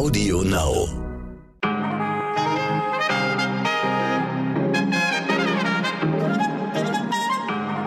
Audio 0.00 0.40
Now. 0.40 0.88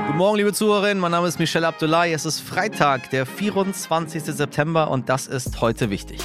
Guten 0.06 0.18
Morgen, 0.20 0.38
liebe 0.38 0.54
Zuhörerinnen. 0.54 1.00
Mein 1.00 1.10
Name 1.10 1.28
ist 1.28 1.40
Michelle 1.40 1.66
Abdullahi. 1.66 2.14
Es 2.14 2.28
ist 2.28 2.40
Freitag, 2.40 3.10
der 3.10 3.26
24. 3.26 4.26
September 4.26 4.92
und 4.92 5.10
das 5.10 5.26
ist 5.26 5.60
heute 5.60 5.90
wichtig. 5.90 6.20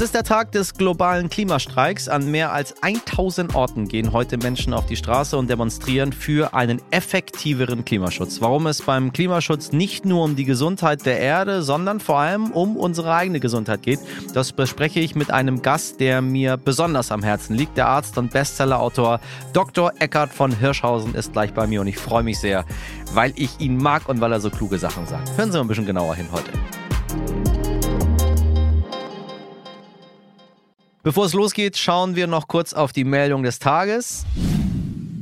Es 0.00 0.04
ist 0.04 0.14
der 0.14 0.24
Tag 0.24 0.50
des 0.52 0.72
globalen 0.72 1.28
Klimastreiks. 1.28 2.08
An 2.08 2.30
mehr 2.30 2.54
als 2.54 2.82
1000 2.82 3.54
Orten 3.54 3.86
gehen 3.86 4.14
heute 4.14 4.38
Menschen 4.38 4.72
auf 4.72 4.86
die 4.86 4.96
Straße 4.96 5.36
und 5.36 5.50
demonstrieren 5.50 6.14
für 6.14 6.54
einen 6.54 6.80
effektiveren 6.90 7.84
Klimaschutz. 7.84 8.40
Warum 8.40 8.66
es 8.66 8.80
beim 8.80 9.12
Klimaschutz 9.12 9.72
nicht 9.72 10.06
nur 10.06 10.24
um 10.24 10.36
die 10.36 10.46
Gesundheit 10.46 11.04
der 11.04 11.20
Erde, 11.20 11.62
sondern 11.62 12.00
vor 12.00 12.18
allem 12.18 12.50
um 12.52 12.78
unsere 12.78 13.14
eigene 13.14 13.40
Gesundheit 13.40 13.82
geht, 13.82 14.00
das 14.32 14.52
bespreche 14.52 15.00
ich 15.00 15.16
mit 15.16 15.30
einem 15.30 15.60
Gast, 15.60 16.00
der 16.00 16.22
mir 16.22 16.56
besonders 16.56 17.12
am 17.12 17.22
Herzen 17.22 17.54
liegt. 17.54 17.76
Der 17.76 17.88
Arzt 17.88 18.16
und 18.16 18.30
Bestsellerautor 18.30 19.20
Dr. 19.52 19.92
Eckhard 19.98 20.32
von 20.32 20.50
Hirschhausen 20.50 21.14
ist 21.14 21.34
gleich 21.34 21.52
bei 21.52 21.66
mir 21.66 21.82
und 21.82 21.88
ich 21.88 21.98
freue 21.98 22.22
mich 22.22 22.38
sehr, 22.38 22.64
weil 23.12 23.34
ich 23.36 23.60
ihn 23.60 23.76
mag 23.76 24.08
und 24.08 24.22
weil 24.22 24.32
er 24.32 24.40
so 24.40 24.48
kluge 24.48 24.78
Sachen 24.78 25.06
sagt. 25.06 25.36
Hören 25.36 25.52
Sie 25.52 25.58
mal 25.58 25.64
ein 25.64 25.68
bisschen 25.68 25.84
genauer 25.84 26.14
hin 26.14 26.28
heute. 26.32 26.52
Bevor 31.02 31.24
es 31.24 31.32
losgeht, 31.32 31.78
schauen 31.78 32.14
wir 32.14 32.26
noch 32.26 32.46
kurz 32.46 32.74
auf 32.74 32.92
die 32.92 33.04
Meldung 33.04 33.42
des 33.42 33.58
Tages. 33.58 34.26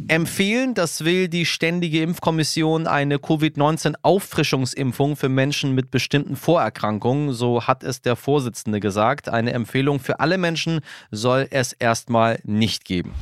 Empfehlen, 0.09 0.75
das 0.75 1.05
will 1.05 1.29
die 1.29 1.47
Ständige 1.47 2.03
Impfkommission, 2.03 2.89
eine 2.89 3.21
Covid-19-Auffrischungsimpfung 3.21 5.15
für 5.15 5.29
Menschen 5.29 5.77
mit 5.77 5.93
bestimmten 5.93 6.35
Vorerkrankungen. 6.35 7.33
So 7.33 7.69
hat 7.69 7.85
es 7.85 8.03
der 8.03 8.17
Vorsitzende 8.17 8.81
gesagt. 8.81 9.29
Eine 9.29 9.53
Empfehlung 9.53 10.01
für 10.01 10.19
alle 10.19 10.37
Menschen 10.37 10.81
soll 11.13 11.47
es 11.51 11.75
erstmal 11.75 12.41
nicht 12.43 12.85
geben. 12.85 13.15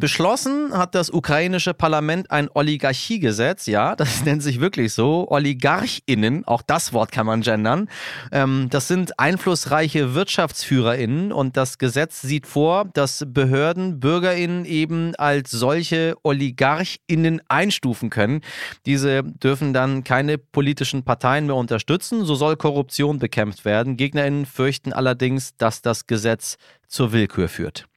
Beschlossen 0.00 0.72
hat 0.72 0.94
das 0.94 1.10
ukrainische 1.10 1.74
Parlament 1.74 2.30
ein 2.30 2.48
Oligarchiegesetz, 2.54 3.66
ja, 3.66 3.94
das 3.94 4.24
nennt 4.24 4.42
sich 4.42 4.58
wirklich 4.58 4.94
so, 4.94 5.28
OligarchInnen, 5.30 6.46
auch 6.46 6.62
das 6.62 6.94
Wort 6.94 7.12
kann 7.12 7.26
man 7.26 7.42
gendern. 7.42 7.88
Ähm, 8.32 8.68
das 8.70 8.88
sind 8.88 9.18
einflussreiche 9.18 10.14
WirtschaftsführerInnen 10.14 11.32
und 11.32 11.58
das 11.58 11.76
Gesetz 11.76 12.22
sieht 12.22 12.46
vor, 12.46 12.86
dass 12.94 13.26
Behörden 13.28 14.00
BürgerInnen 14.00 14.64
eben 14.64 15.14
als 15.16 15.50
solche 15.50 16.16
OligarchInnen 16.22 17.42
einstufen 17.48 18.08
können. 18.08 18.40
Diese 18.86 19.22
dürfen 19.22 19.74
dann 19.74 20.02
keine 20.02 20.38
politischen 20.38 21.04
Parteien 21.04 21.44
mehr 21.44 21.56
unterstützen, 21.56 22.24
so 22.24 22.34
soll 22.34 22.56
Korruption 22.56 23.18
bekämpft 23.18 23.66
werden. 23.66 23.98
GegnerInnen 23.98 24.46
fürchten 24.46 24.94
allerdings, 24.94 25.56
dass 25.58 25.82
das 25.82 26.06
Gesetz 26.06 26.56
zur 26.88 27.12
Willkür 27.12 27.48
führt. 27.48 27.89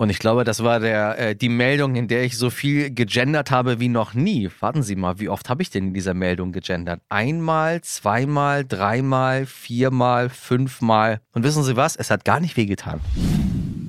Und 0.00 0.10
ich 0.10 0.20
glaube, 0.20 0.44
das 0.44 0.62
war 0.62 0.78
der, 0.78 1.18
äh, 1.18 1.34
die 1.34 1.48
Meldung, 1.48 1.96
in 1.96 2.06
der 2.06 2.22
ich 2.22 2.38
so 2.38 2.50
viel 2.50 2.90
gegendert 2.92 3.50
habe 3.50 3.80
wie 3.80 3.88
noch 3.88 4.14
nie. 4.14 4.48
Warten 4.60 4.84
Sie 4.84 4.94
mal, 4.94 5.18
wie 5.18 5.28
oft 5.28 5.50
habe 5.50 5.60
ich 5.60 5.70
denn 5.70 5.88
in 5.88 5.94
dieser 5.94 6.14
Meldung 6.14 6.52
gegendert? 6.52 7.00
Einmal, 7.08 7.80
zweimal, 7.80 8.64
dreimal, 8.64 9.44
viermal, 9.44 10.28
fünfmal. 10.28 11.20
Und 11.32 11.42
wissen 11.42 11.64
Sie 11.64 11.74
was? 11.74 11.96
Es 11.96 12.12
hat 12.12 12.24
gar 12.24 12.38
nicht 12.38 12.56
wehgetan. 12.56 13.00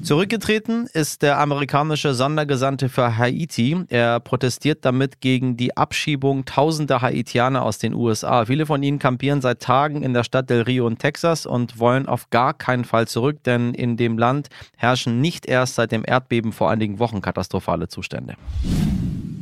Zurückgetreten 0.01 0.87
ist 0.93 1.21
der 1.21 1.39
amerikanische 1.39 2.13
Sondergesandte 2.13 2.87
für 2.87 3.17
Haiti. 3.17 3.85
Er 3.89 4.19
protestiert 4.21 4.85
damit 4.85 5.19
gegen 5.19 5.57
die 5.57 5.75
Abschiebung 5.75 6.45
tausender 6.45 7.01
Haitianer 7.01 7.63
aus 7.63 7.79
den 7.79 7.93
USA. 7.93 8.45
Viele 8.45 8.65
von 8.65 8.81
ihnen 8.81 8.97
kampieren 8.97 9.41
seit 9.41 9.59
Tagen 9.59 10.01
in 10.01 10.13
der 10.13 10.23
Stadt 10.23 10.49
Del 10.49 10.61
Rio 10.61 10.87
in 10.87 10.97
Texas 10.97 11.45
und 11.45 11.79
wollen 11.79 12.07
auf 12.07 12.29
gar 12.29 12.53
keinen 12.53 12.85
Fall 12.85 13.07
zurück, 13.07 13.43
denn 13.43 13.73
in 13.73 13.97
dem 13.97 14.17
Land 14.17 14.47
herrschen 14.77 15.19
nicht 15.19 15.45
erst 15.45 15.75
seit 15.75 15.91
dem 15.91 16.03
Erdbeben 16.05 16.53
vor 16.53 16.71
einigen 16.71 16.99
Wochen 16.99 17.21
katastrophale 17.21 17.89
Zustände. 17.89 18.35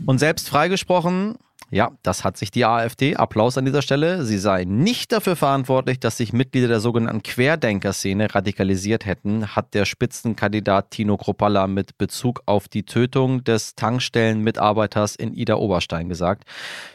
Und 0.08 0.20
selbst 0.20 0.50
freigesprochen 0.50 1.36
ja, 1.70 1.92
das 2.02 2.24
hat 2.24 2.38
sich 2.38 2.50
die 2.50 2.66
AfD. 2.66 3.18
Applaus 3.18 3.58
an 3.58 3.66
dieser 3.66 3.82
Stelle. 3.82 4.24
Sie 4.24 4.38
sei 4.38 4.64
nicht 4.64 5.12
dafür 5.12 5.36
verantwortlich, 5.36 6.00
dass 6.00 6.16
sich 6.16 6.32
Mitglieder 6.32 6.70
der 6.70 6.80
sogenannten 6.80 7.24
Querdenker-Szene 7.24 8.34
radikalisiert 8.34 9.06
hätten, 9.06 9.56
hat 9.56 9.74
der 9.74 9.84
Spitzenkandidat 9.84 10.92
Tino 10.92 11.18
Kropalla 11.18 11.68
mit 11.68 11.98
Bezug 11.98 12.42
auf 12.46 12.70
die 12.70 12.84
Tötung 12.84 13.44
des 13.44 13.76
Tankstellenmitarbeiters 13.76 15.18
in 15.18 15.34
Ida 15.34 15.56
Oberstein 15.56 16.08
gesagt. 16.08 16.46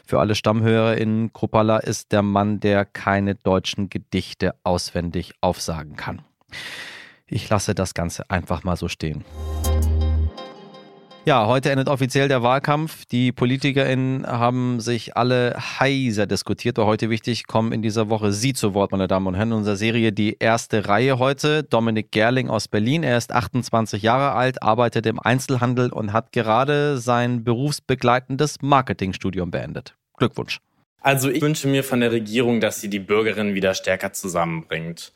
Für 0.07 0.19
alle 0.19 0.33
StammhörerInnen, 0.33 1.33
Kropalla 1.33 1.77
ist 1.77 2.11
der 2.11 2.23
Mann, 2.23 2.59
der 2.59 2.85
keine 2.85 3.35
deutschen 3.35 3.89
Gedichte 3.89 4.55
auswendig 4.63 5.33
aufsagen 5.41 5.95
kann. 5.95 6.23
Ich 7.27 7.47
lasse 7.47 7.75
das 7.75 7.93
Ganze 7.93 8.29
einfach 8.29 8.63
mal 8.63 8.75
so 8.75 8.87
stehen. 8.87 9.23
Ja, 11.25 11.47
heute 11.47 11.71
endet 11.71 11.87
offiziell 11.87 12.27
der 12.27 12.43
Wahlkampf. 12.43 13.05
Die 13.05 13.31
PolitikerInnen 13.31 14.27
haben 14.27 14.81
sich 14.81 15.15
alle 15.15 15.55
heiser 15.79 16.27
diskutiert. 16.27 16.77
War 16.77 16.85
heute 16.85 17.09
wichtig, 17.09 17.47
kommen 17.47 17.71
in 17.71 17.81
dieser 17.81 18.09
Woche 18.09 18.33
Sie 18.33 18.51
zu 18.51 18.73
Wort, 18.73 18.91
meine 18.91 19.07
Damen 19.07 19.27
und 19.27 19.35
Herren. 19.35 19.51
In 19.51 19.57
unserer 19.59 19.77
Serie 19.77 20.11
die 20.11 20.35
erste 20.39 20.89
Reihe 20.89 21.19
heute. 21.19 21.63
Dominik 21.63 22.11
Gerling 22.11 22.49
aus 22.49 22.67
Berlin. 22.67 23.03
Er 23.03 23.17
ist 23.17 23.31
28 23.31 24.03
Jahre 24.03 24.33
alt, 24.33 24.61
arbeitet 24.61 25.05
im 25.05 25.17
Einzelhandel 25.17 25.93
und 25.93 26.11
hat 26.11 26.33
gerade 26.33 26.97
sein 26.97 27.45
berufsbegleitendes 27.45 28.57
Marketingstudium 28.61 29.49
beendet. 29.49 29.95
Glückwunsch. 30.17 30.59
Also 30.99 31.29
ich 31.29 31.41
wünsche 31.41 31.69
mir 31.69 31.85
von 31.85 32.01
der 32.01 32.11
Regierung, 32.11 32.59
dass 32.59 32.81
sie 32.81 32.89
die 32.89 32.99
Bürgerinnen 32.99 33.55
wieder 33.55 33.73
stärker 33.75 34.11
zusammenbringt. 34.13 35.13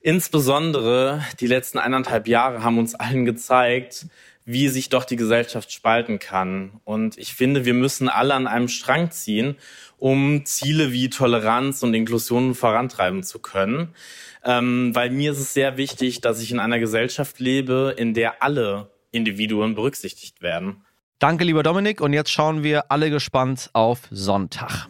Insbesondere 0.00 1.22
die 1.40 1.46
letzten 1.46 1.78
eineinhalb 1.78 2.28
Jahre 2.28 2.62
haben 2.62 2.78
uns 2.78 2.94
allen 2.94 3.24
gezeigt, 3.24 4.06
wie 4.44 4.68
sich 4.68 4.88
doch 4.90 5.04
die 5.04 5.16
Gesellschaft 5.16 5.72
spalten 5.72 6.18
kann. 6.18 6.80
Und 6.84 7.16
ich 7.16 7.34
finde, 7.34 7.64
wir 7.64 7.74
müssen 7.74 8.08
alle 8.08 8.34
an 8.34 8.46
einem 8.46 8.68
Strang 8.68 9.10
ziehen, 9.10 9.56
um 9.98 10.44
Ziele 10.44 10.92
wie 10.92 11.08
Toleranz 11.08 11.82
und 11.82 11.94
Inklusion 11.94 12.54
vorantreiben 12.54 13.22
zu 13.22 13.38
können. 13.38 13.94
Ähm, 14.44 14.94
weil 14.94 15.10
mir 15.10 15.32
ist 15.32 15.38
es 15.38 15.54
sehr 15.54 15.78
wichtig, 15.78 16.20
dass 16.20 16.42
ich 16.42 16.50
in 16.50 16.58
einer 16.58 16.78
Gesellschaft 16.78 17.40
lebe, 17.40 17.94
in 17.96 18.12
der 18.12 18.42
alle 18.42 18.90
Individuen 19.10 19.74
berücksichtigt 19.74 20.42
werden. 20.42 20.84
Danke, 21.18 21.44
lieber 21.44 21.62
Dominik. 21.62 22.02
Und 22.02 22.12
jetzt 22.12 22.30
schauen 22.30 22.62
wir 22.62 22.90
alle 22.90 23.08
gespannt 23.08 23.70
auf 23.72 24.00
Sonntag. 24.10 24.88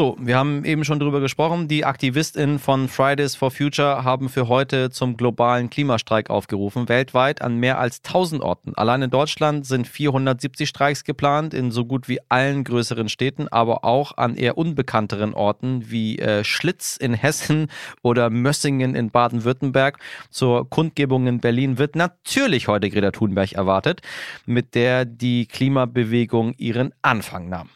So, 0.00 0.16
wir 0.18 0.38
haben 0.38 0.64
eben 0.64 0.82
schon 0.82 0.98
drüber 0.98 1.20
gesprochen. 1.20 1.68
Die 1.68 1.84
AktivistInnen 1.84 2.58
von 2.58 2.88
Fridays 2.88 3.34
for 3.34 3.50
Future 3.50 4.02
haben 4.02 4.30
für 4.30 4.48
heute 4.48 4.88
zum 4.88 5.18
globalen 5.18 5.68
Klimastreik 5.68 6.30
aufgerufen. 6.30 6.88
Weltweit 6.88 7.42
an 7.42 7.56
mehr 7.58 7.78
als 7.78 7.98
1000 7.98 8.40
Orten. 8.40 8.72
Allein 8.76 9.02
in 9.02 9.10
Deutschland 9.10 9.66
sind 9.66 9.86
470 9.86 10.66
Streiks 10.66 11.04
geplant, 11.04 11.52
in 11.52 11.70
so 11.70 11.84
gut 11.84 12.08
wie 12.08 12.18
allen 12.30 12.64
größeren 12.64 13.10
Städten, 13.10 13.48
aber 13.48 13.84
auch 13.84 14.16
an 14.16 14.36
eher 14.36 14.56
unbekannteren 14.56 15.34
Orten 15.34 15.90
wie 15.90 16.18
äh, 16.18 16.44
Schlitz 16.44 16.96
in 16.96 17.12
Hessen 17.12 17.66
oder 18.00 18.30
Mössingen 18.30 18.94
in 18.94 19.10
Baden-Württemberg. 19.10 19.98
Zur 20.30 20.66
Kundgebung 20.70 21.26
in 21.26 21.40
Berlin 21.40 21.76
wird 21.76 21.94
natürlich 21.94 22.68
heute 22.68 22.88
Greta 22.88 23.10
Thunberg 23.10 23.52
erwartet, 23.52 24.00
mit 24.46 24.74
der 24.74 25.04
die 25.04 25.44
Klimabewegung 25.44 26.54
ihren 26.56 26.94
Anfang 27.02 27.50
nahm. 27.50 27.68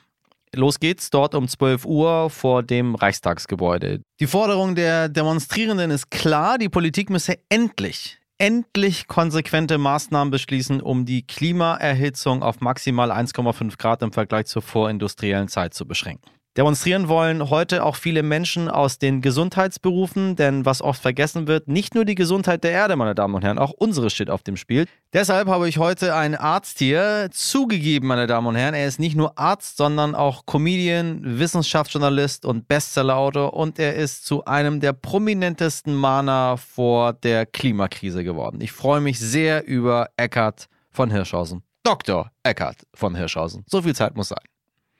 Los 0.55 0.81
geht's 0.81 1.11
dort 1.11 1.35
um 1.35 1.49
12 1.49 1.85
Uhr 1.85 2.31
vor 2.31 2.63
dem 2.63 2.95
Reichstagsgebäude. 2.95 4.01
Die 4.21 4.27
Forderung 4.27 4.75
der 4.75 5.09
Demonstrierenden 5.09 5.91
ist 5.91 6.11
klar, 6.11 6.59
die 6.59 6.69
Politik 6.69 7.11
müsse 7.11 7.39
endlich, 7.49 8.19
endlich 8.39 9.07
konsequente 9.07 9.79
Maßnahmen 9.79 10.31
beschließen, 10.31 10.81
um 10.81 11.05
die 11.05 11.27
Klimaerhitzung 11.27 12.43
auf 12.43 12.61
maximal 12.61 13.11
1,5 13.11 13.79
Grad 13.79 14.03
im 14.03 14.13
Vergleich 14.13 14.47
zur 14.47 14.63
vorindustriellen 14.63 15.49
Zeit 15.49 15.75
zu 15.75 15.87
beschränken. 15.87 16.31
Demonstrieren 16.57 17.09
wollen 17.09 17.51
heute 17.51 17.83
auch 17.83 17.97
viele 17.97 18.23
Menschen 18.23 18.69
aus 18.69 18.99
den 18.99 19.23
Gesundheitsberufen, 19.23 20.37
denn 20.37 20.65
was 20.65 20.83
oft 20.83 21.03
vergessen 21.03 21.49
wird, 21.49 21.67
nicht 21.67 21.97
nur 21.97 22.05
die 22.05 22.15
Gesundheit 22.15 22.63
der 22.63 22.71
Erde, 22.71 22.95
meine 22.95 23.17
Damen 23.17 23.35
und 23.35 23.43
Herren, 23.43 23.59
auch 23.59 23.73
unsere 23.73 24.09
steht 24.09 24.31
auf 24.31 24.45
dem 24.45 24.57
Spiel. 24.57 24.87
Deshalb 25.13 25.49
habe 25.49 25.69
ich 25.69 25.79
heute 25.79 26.15
einen 26.15 26.37
Arzt 26.37 26.79
hier 26.79 27.29
zugegeben, 27.33 28.07
meine 28.07 28.29
Damen 28.29 28.47
und 28.47 28.55
Herren. 28.55 28.75
Er 28.75 28.87
ist 28.87 29.01
nicht 29.01 29.17
nur 29.17 29.37
Arzt, 29.37 29.77
sondern 29.77 30.15
auch 30.15 30.47
Comedian, 30.47 31.23
Wissenschaftsjournalist 31.41 32.45
und 32.45 32.69
Bestsellerautor 32.69 33.55
und 33.55 33.81
er 33.81 33.97
ist 33.97 34.25
zu 34.25 34.45
einem 34.45 34.79
der 34.79 34.93
prominentesten 34.93 35.93
Mahner 35.93 36.57
vor 36.57 37.15
der 37.15 37.47
Klimakrise 37.47 38.23
geworden. 38.23 38.61
Ich 38.61 38.71
freue 38.71 39.01
mich 39.01 39.19
sehr 39.19 39.67
über 39.67 40.11
Eckhard 40.17 40.69
von 40.93 41.11
Hirschhausen. 41.11 41.65
Dr. 41.83 42.31
Eckhard 42.45 42.77
von 42.95 43.17
Hirschhausen. 43.17 43.65
So 43.67 43.83
viel 43.83 43.97
Zeit 43.97 44.17
muss 44.17 44.29
sein. 44.29 44.54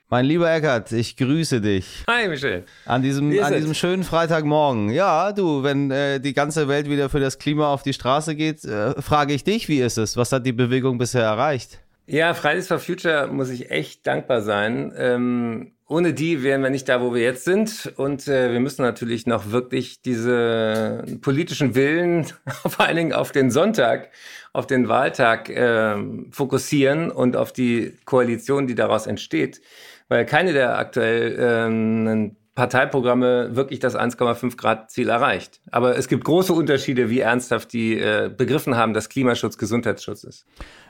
Mein 0.07 0.25
lieber 0.25 0.53
Eckert, 0.53 0.91
ich 0.91 1.17
grüße 1.17 1.61
dich. 1.61 2.03
Hi, 2.07 2.27
Michel. 2.27 2.63
An 2.85 3.01
diesem, 3.01 3.37
an 3.41 3.53
diesem 3.53 3.73
schönen 3.73 4.03
Freitagmorgen. 4.03 4.91
Ja, 4.91 5.31
du, 5.31 5.63
wenn 5.63 5.89
äh, 5.89 6.19
die 6.19 6.33
ganze 6.33 6.67
Welt 6.67 6.87
wieder 6.87 7.09
für 7.09 7.19
das 7.19 7.39
Klima 7.39 7.73
auf 7.73 7.81
die 7.81 7.93
Straße 7.93 8.35
geht, 8.35 8.63
äh, 8.65 9.01
frage 9.01 9.33
ich 9.33 9.43
dich, 9.43 9.67
wie 9.67 9.79
ist 9.79 9.97
es? 9.97 10.15
Was 10.15 10.31
hat 10.31 10.45
die 10.45 10.53
Bewegung 10.53 10.99
bisher 10.99 11.23
erreicht? 11.23 11.79
Ja, 12.05 12.35
Fridays 12.35 12.67
for 12.67 12.77
Future 12.77 13.27
muss 13.31 13.49
ich 13.49 13.71
echt 13.71 14.05
dankbar 14.05 14.41
sein. 14.41 14.93
Ähm, 14.95 15.71
ohne 15.87 16.13
die 16.13 16.43
wären 16.43 16.61
wir 16.61 16.69
nicht 16.69 16.87
da, 16.87 17.01
wo 17.01 17.15
wir 17.15 17.23
jetzt 17.23 17.43
sind. 17.43 17.91
Und 17.95 18.27
äh, 18.27 18.51
wir 18.51 18.59
müssen 18.59 18.83
natürlich 18.83 19.25
noch 19.25 19.49
wirklich 19.49 20.03
diese 20.03 21.03
politischen 21.21 21.73
Willen, 21.73 22.25
vor 22.47 22.85
allen 22.85 22.95
Dingen 22.95 23.13
auf 23.13 23.31
den 23.31 23.49
Sonntag, 23.49 24.11
auf 24.53 24.67
den 24.67 24.87
Wahltag 24.87 25.49
äh, 25.49 25.95
fokussieren 26.29 27.09
und 27.09 27.35
auf 27.35 27.51
die 27.51 27.97
Koalition, 28.05 28.67
die 28.67 28.75
daraus 28.75 29.07
entsteht. 29.07 29.61
Weil 30.07 30.25
keine 30.25 30.53
der 30.53 30.77
aktuell 30.77 31.35
ähm, 31.39 32.35
Parteiprogramme 32.55 33.57
wirklich 33.57 33.79
das 33.79 33.97
1,5 33.97 34.55
Grad 34.55 34.89
Ziel 34.89 35.09
erreicht. 35.09 35.59
Aber 35.71 35.97
es 35.97 36.07
gibt 36.07 36.23
große 36.23 36.53
Unterschiede, 36.53 37.09
wie 37.09 37.19
ernsthaft 37.19 37.73
die 37.73 37.99
äh, 37.99 38.31
begriffen 38.35 38.77
haben, 38.77 38.93
dass 38.93 39.09
Klimaschutz 39.09 39.57
Gesundheitsschutz 39.57 40.23
ist. 40.23 40.45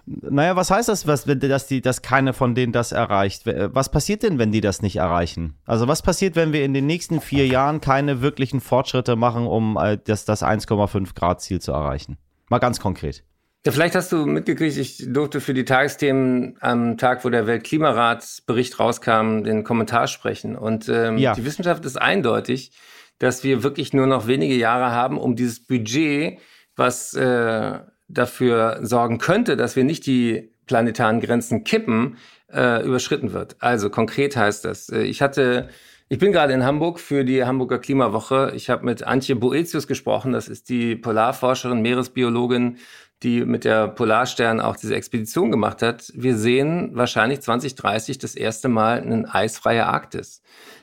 Naja, 0.05 0.55
was 0.55 0.69
heißt 0.69 0.89
das, 0.89 1.07
was, 1.07 1.25
dass, 1.25 1.65
die, 1.65 1.81
dass 1.81 2.03
keine 2.03 2.33
von 2.33 2.53
denen 2.53 2.71
das 2.71 2.91
erreicht? 2.91 3.47
Was 3.47 3.89
passiert 3.89 4.21
denn, 4.21 4.37
wenn 4.37 4.51
die 4.51 4.61
das 4.61 4.83
nicht 4.83 4.97
erreichen? 4.97 5.55
Also 5.65 5.87
was 5.87 6.03
passiert, 6.03 6.35
wenn 6.35 6.53
wir 6.53 6.63
in 6.63 6.75
den 6.75 6.85
nächsten 6.85 7.19
vier 7.19 7.47
Jahren 7.47 7.81
keine 7.81 8.21
wirklichen 8.21 8.61
Fortschritte 8.61 9.15
machen, 9.15 9.47
um 9.47 9.75
äh, 9.77 9.97
das, 9.97 10.25
das 10.25 10.43
1,5 10.43 11.15
Grad 11.15 11.41
Ziel 11.41 11.59
zu 11.59 11.71
erreichen? 11.71 12.17
Mal 12.47 12.59
ganz 12.59 12.79
konkret. 12.79 13.23
Ja, 13.65 13.71
vielleicht 13.71 13.95
hast 13.95 14.11
du 14.11 14.27
mitgekriegt, 14.27 14.77
ich 14.77 15.03
durfte 15.07 15.41
für 15.41 15.55
die 15.55 15.65
Tagesthemen 15.65 16.55
am 16.59 16.97
Tag, 16.97 17.25
wo 17.25 17.29
der 17.29 17.47
Weltklimaratsbericht 17.47 18.79
rauskam, 18.79 19.41
den 19.41 19.63
Kommentar 19.63 20.05
sprechen. 20.05 20.55
Und 20.55 20.87
ähm, 20.87 21.17
ja. 21.17 21.33
die 21.33 21.45
Wissenschaft 21.45 21.83
ist 21.83 21.99
eindeutig, 21.99 22.73
dass 23.17 23.43
wir 23.43 23.63
wirklich 23.63 23.91
nur 23.91 24.05
noch 24.05 24.27
wenige 24.27 24.53
Jahre 24.53 24.91
haben, 24.91 25.17
um 25.17 25.35
dieses 25.35 25.65
Budget, 25.65 26.37
was 26.75 27.15
äh, 27.15 27.79
dafür 28.07 28.79
sorgen 28.83 29.17
könnte, 29.17 29.57
dass 29.57 29.75
wir 29.75 29.83
nicht 29.83 30.05
die 30.05 30.51
planetaren 30.67 31.19
Grenzen 31.19 31.63
kippen, 31.63 32.17
äh, 32.53 32.85
überschritten 32.85 33.33
wird. 33.33 33.55
Also 33.59 33.89
konkret 33.89 34.37
heißt 34.37 34.63
das, 34.63 34.89
äh, 34.89 35.01
ich 35.01 35.23
hatte 35.23 35.69
ich 36.07 36.19
bin 36.19 36.31
gerade 36.31 36.53
in 36.53 36.63
Hamburg 36.63 36.99
für 36.99 37.23
die 37.23 37.45
Hamburger 37.45 37.79
Klimawoche. 37.79 38.51
Ich 38.55 38.69
habe 38.69 38.85
mit 38.85 39.01
Antje 39.01 39.35
Boetius 39.35 39.87
gesprochen. 39.87 40.33
Das 40.33 40.47
ist 40.47 40.69
die 40.69 40.95
Polarforscherin, 40.95 41.81
Meeresbiologin, 41.81 42.77
die 43.23 43.45
mit 43.45 43.63
der 43.65 43.87
Polarstern 43.87 44.59
auch 44.59 44.75
diese 44.75 44.95
Expedition 44.95 45.51
gemacht 45.51 45.81
hat. 45.81 46.11
Wir 46.13 46.37
sehen 46.37 46.91
wahrscheinlich 46.93 47.41
2030 47.41 48.17
das 48.17 48.35
erste 48.35 48.67
Mal 48.67 49.01
einen 49.01 49.25
eisfreie 49.25 49.85
Arktis. 49.85 50.41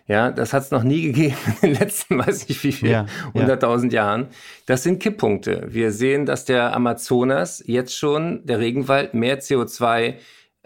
Ja, 0.08 0.30
das 0.30 0.52
hat 0.52 0.64
es 0.64 0.70
noch 0.70 0.82
nie 0.82 1.02
gegeben 1.12 1.36
in 1.60 1.70
den 1.70 1.80
letzten, 1.80 2.18
weiß 2.18 2.48
nicht 2.48 2.62
wie 2.64 2.72
viel, 2.72 2.90
ja, 2.90 3.06
100.000 3.34 3.92
ja. 3.92 4.04
Jahren. 4.04 4.28
Das 4.66 4.82
sind 4.82 5.00
Kipppunkte. 5.00 5.66
Wir 5.68 5.92
sehen, 5.92 6.26
dass 6.26 6.44
der 6.44 6.74
Amazonas 6.74 7.62
jetzt 7.66 7.96
schon, 7.96 8.44
der 8.44 8.58
Regenwald, 8.58 9.14
mehr 9.14 9.40
CO2 9.40 10.14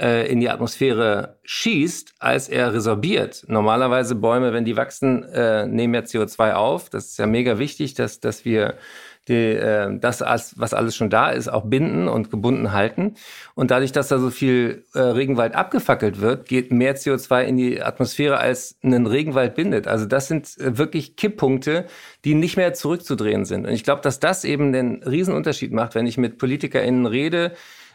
äh, 0.00 0.30
in 0.30 0.40
die 0.40 0.50
Atmosphäre 0.50 1.38
schießt, 1.44 2.14
als 2.18 2.48
er 2.48 2.72
resorbiert. 2.72 3.44
Normalerweise 3.48 4.14
Bäume, 4.14 4.52
wenn 4.52 4.64
die 4.64 4.76
wachsen, 4.76 5.24
äh, 5.24 5.66
nehmen 5.66 5.94
ja 5.94 6.00
CO2 6.00 6.52
auf. 6.52 6.90
Das 6.90 7.06
ist 7.06 7.18
ja 7.18 7.26
mega 7.26 7.58
wichtig, 7.58 7.94
dass, 7.94 8.20
dass 8.20 8.44
wir 8.44 8.74
die, 9.28 9.34
äh, 9.34 9.98
das, 9.98 10.20
was 10.20 10.74
alles 10.74 10.96
schon 10.96 11.10
da 11.10 11.30
ist, 11.30 11.48
auch 11.48 11.64
binden 11.64 12.08
und 12.08 12.30
gebunden 12.30 12.72
halten. 12.72 13.14
Und 13.54 13.70
dadurch, 13.70 13.92
dass 13.92 14.08
da 14.08 14.18
so 14.18 14.30
viel 14.30 14.84
äh, 14.94 15.00
Regenwald 15.00 15.54
abgefackelt 15.54 16.20
wird, 16.20 16.48
geht 16.48 16.72
mehr 16.72 16.96
CO2 16.96 17.42
in 17.42 17.56
die 17.56 17.82
Atmosphäre, 17.82 18.38
als 18.38 18.78
ein 18.82 19.06
Regenwald 19.06 19.54
bindet. 19.54 19.88
Also 19.88 20.06
das 20.06 20.28
sind 20.28 20.56
äh, 20.58 20.78
wirklich 20.78 21.16
Kipppunkte, 21.16 21.86
die 22.24 22.34
nicht 22.34 22.56
mehr 22.56 22.74
zurückzudrehen 22.74 23.44
sind. 23.44 23.66
Und 23.66 23.72
ich 23.72 23.84
glaube, 23.84 24.02
dass 24.02 24.20
das 24.20 24.44
eben 24.44 24.72
den 24.72 25.02
Riesenunterschied 25.02 25.72
macht, 25.72 25.94
wenn 25.94 26.06
ich 26.06 26.18
mit 26.18 26.38
PolitikerInnen 26.38 27.06
rede, 27.06 27.52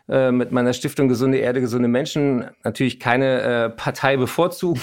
äh, 0.10 0.32
mit 0.32 0.52
meiner 0.52 0.74
Stiftung 0.74 1.08
Gesunde 1.08 1.38
Erde, 1.38 1.62
gesunde 1.62 1.88
Menschen 1.88 2.46
natürlich 2.64 3.00
keine 3.00 3.42
äh, 3.42 3.70
Partei 3.70 4.18
bevorzugen, 4.18 4.82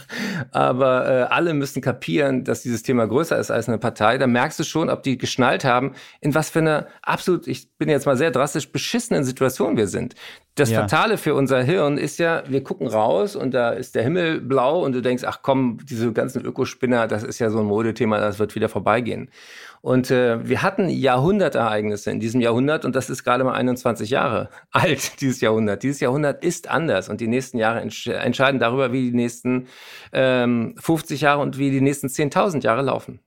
aber 0.52 1.08
äh, 1.08 1.22
alle 1.24 1.54
müssen 1.54 1.82
kapieren, 1.82 2.44
dass 2.44 2.62
dieses 2.62 2.82
Thema 2.82 3.06
größer 3.06 3.38
ist 3.38 3.50
als 3.50 3.68
eine 3.68 3.78
Partei. 3.78 4.18
Da 4.18 4.26
merkst 4.26 4.58
du 4.58 4.64
schon, 4.64 4.90
ob 4.90 5.02
die 5.02 5.18
geschnallt 5.18 5.64
haben, 5.64 5.94
in 6.20 6.34
was 6.34 6.50
für 6.50 6.60
eine 6.60 6.86
absolut, 7.02 7.46
ich 7.46 7.76
bin 7.76 7.88
jetzt 7.88 8.06
mal 8.06 8.16
sehr 8.16 8.30
drastisch, 8.30 8.70
beschissenen 8.72 9.24
Situation 9.24 9.76
wir 9.76 9.86
sind. 9.86 10.14
Das 10.56 10.70
ja. 10.70 10.80
Fatale 10.80 11.16
für 11.16 11.34
unser 11.34 11.62
Hirn 11.62 11.96
ist 11.96 12.18
ja, 12.18 12.42
wir 12.48 12.62
gucken 12.62 12.88
raus 12.88 13.36
und 13.36 13.54
da 13.54 13.70
ist 13.70 13.94
der 13.94 14.02
Himmel 14.02 14.40
blau 14.40 14.84
und 14.84 14.92
du 14.92 15.00
denkst, 15.00 15.24
ach 15.24 15.40
komm, 15.42 15.78
diese 15.88 16.12
ganzen 16.12 16.44
Ökospinner, 16.44 17.06
das 17.06 17.22
ist 17.22 17.38
ja 17.38 17.50
so 17.50 17.60
ein 17.60 17.66
Modethema, 17.66 18.18
das 18.18 18.38
wird 18.38 18.54
wieder 18.54 18.68
vorbeigehen. 18.68 19.30
Und 19.82 20.10
äh, 20.10 20.46
wir 20.46 20.62
hatten 20.62 20.88
Jahrhundertereignisse 20.88 22.10
in 22.10 22.20
diesem 22.20 22.40
Jahrhundert 22.40 22.84
und 22.84 22.94
das 22.94 23.08
ist 23.08 23.24
gerade 23.24 23.44
mal 23.44 23.54
21 23.54 24.10
Jahre 24.10 24.50
alt, 24.70 25.20
dieses 25.20 25.40
Jahrhundert. 25.40 25.82
Dieses 25.82 26.00
Jahrhundert 26.00 26.44
ist 26.44 26.68
anders 26.68 27.08
und 27.08 27.20
die 27.20 27.28
nächsten 27.28 27.58
Jahre 27.58 27.80
entsch 27.80 28.06
entscheiden 28.08 28.60
darüber, 28.60 28.92
wie 28.92 29.10
die 29.10 29.16
nächsten 29.16 29.68
ähm, 30.12 30.74
50 30.78 31.22
Jahre 31.22 31.40
und 31.40 31.58
wie 31.58 31.70
die 31.70 31.80
nächsten 31.80 32.08
10.000 32.08 32.62
Jahre 32.62 32.82
laufen. 32.82 33.20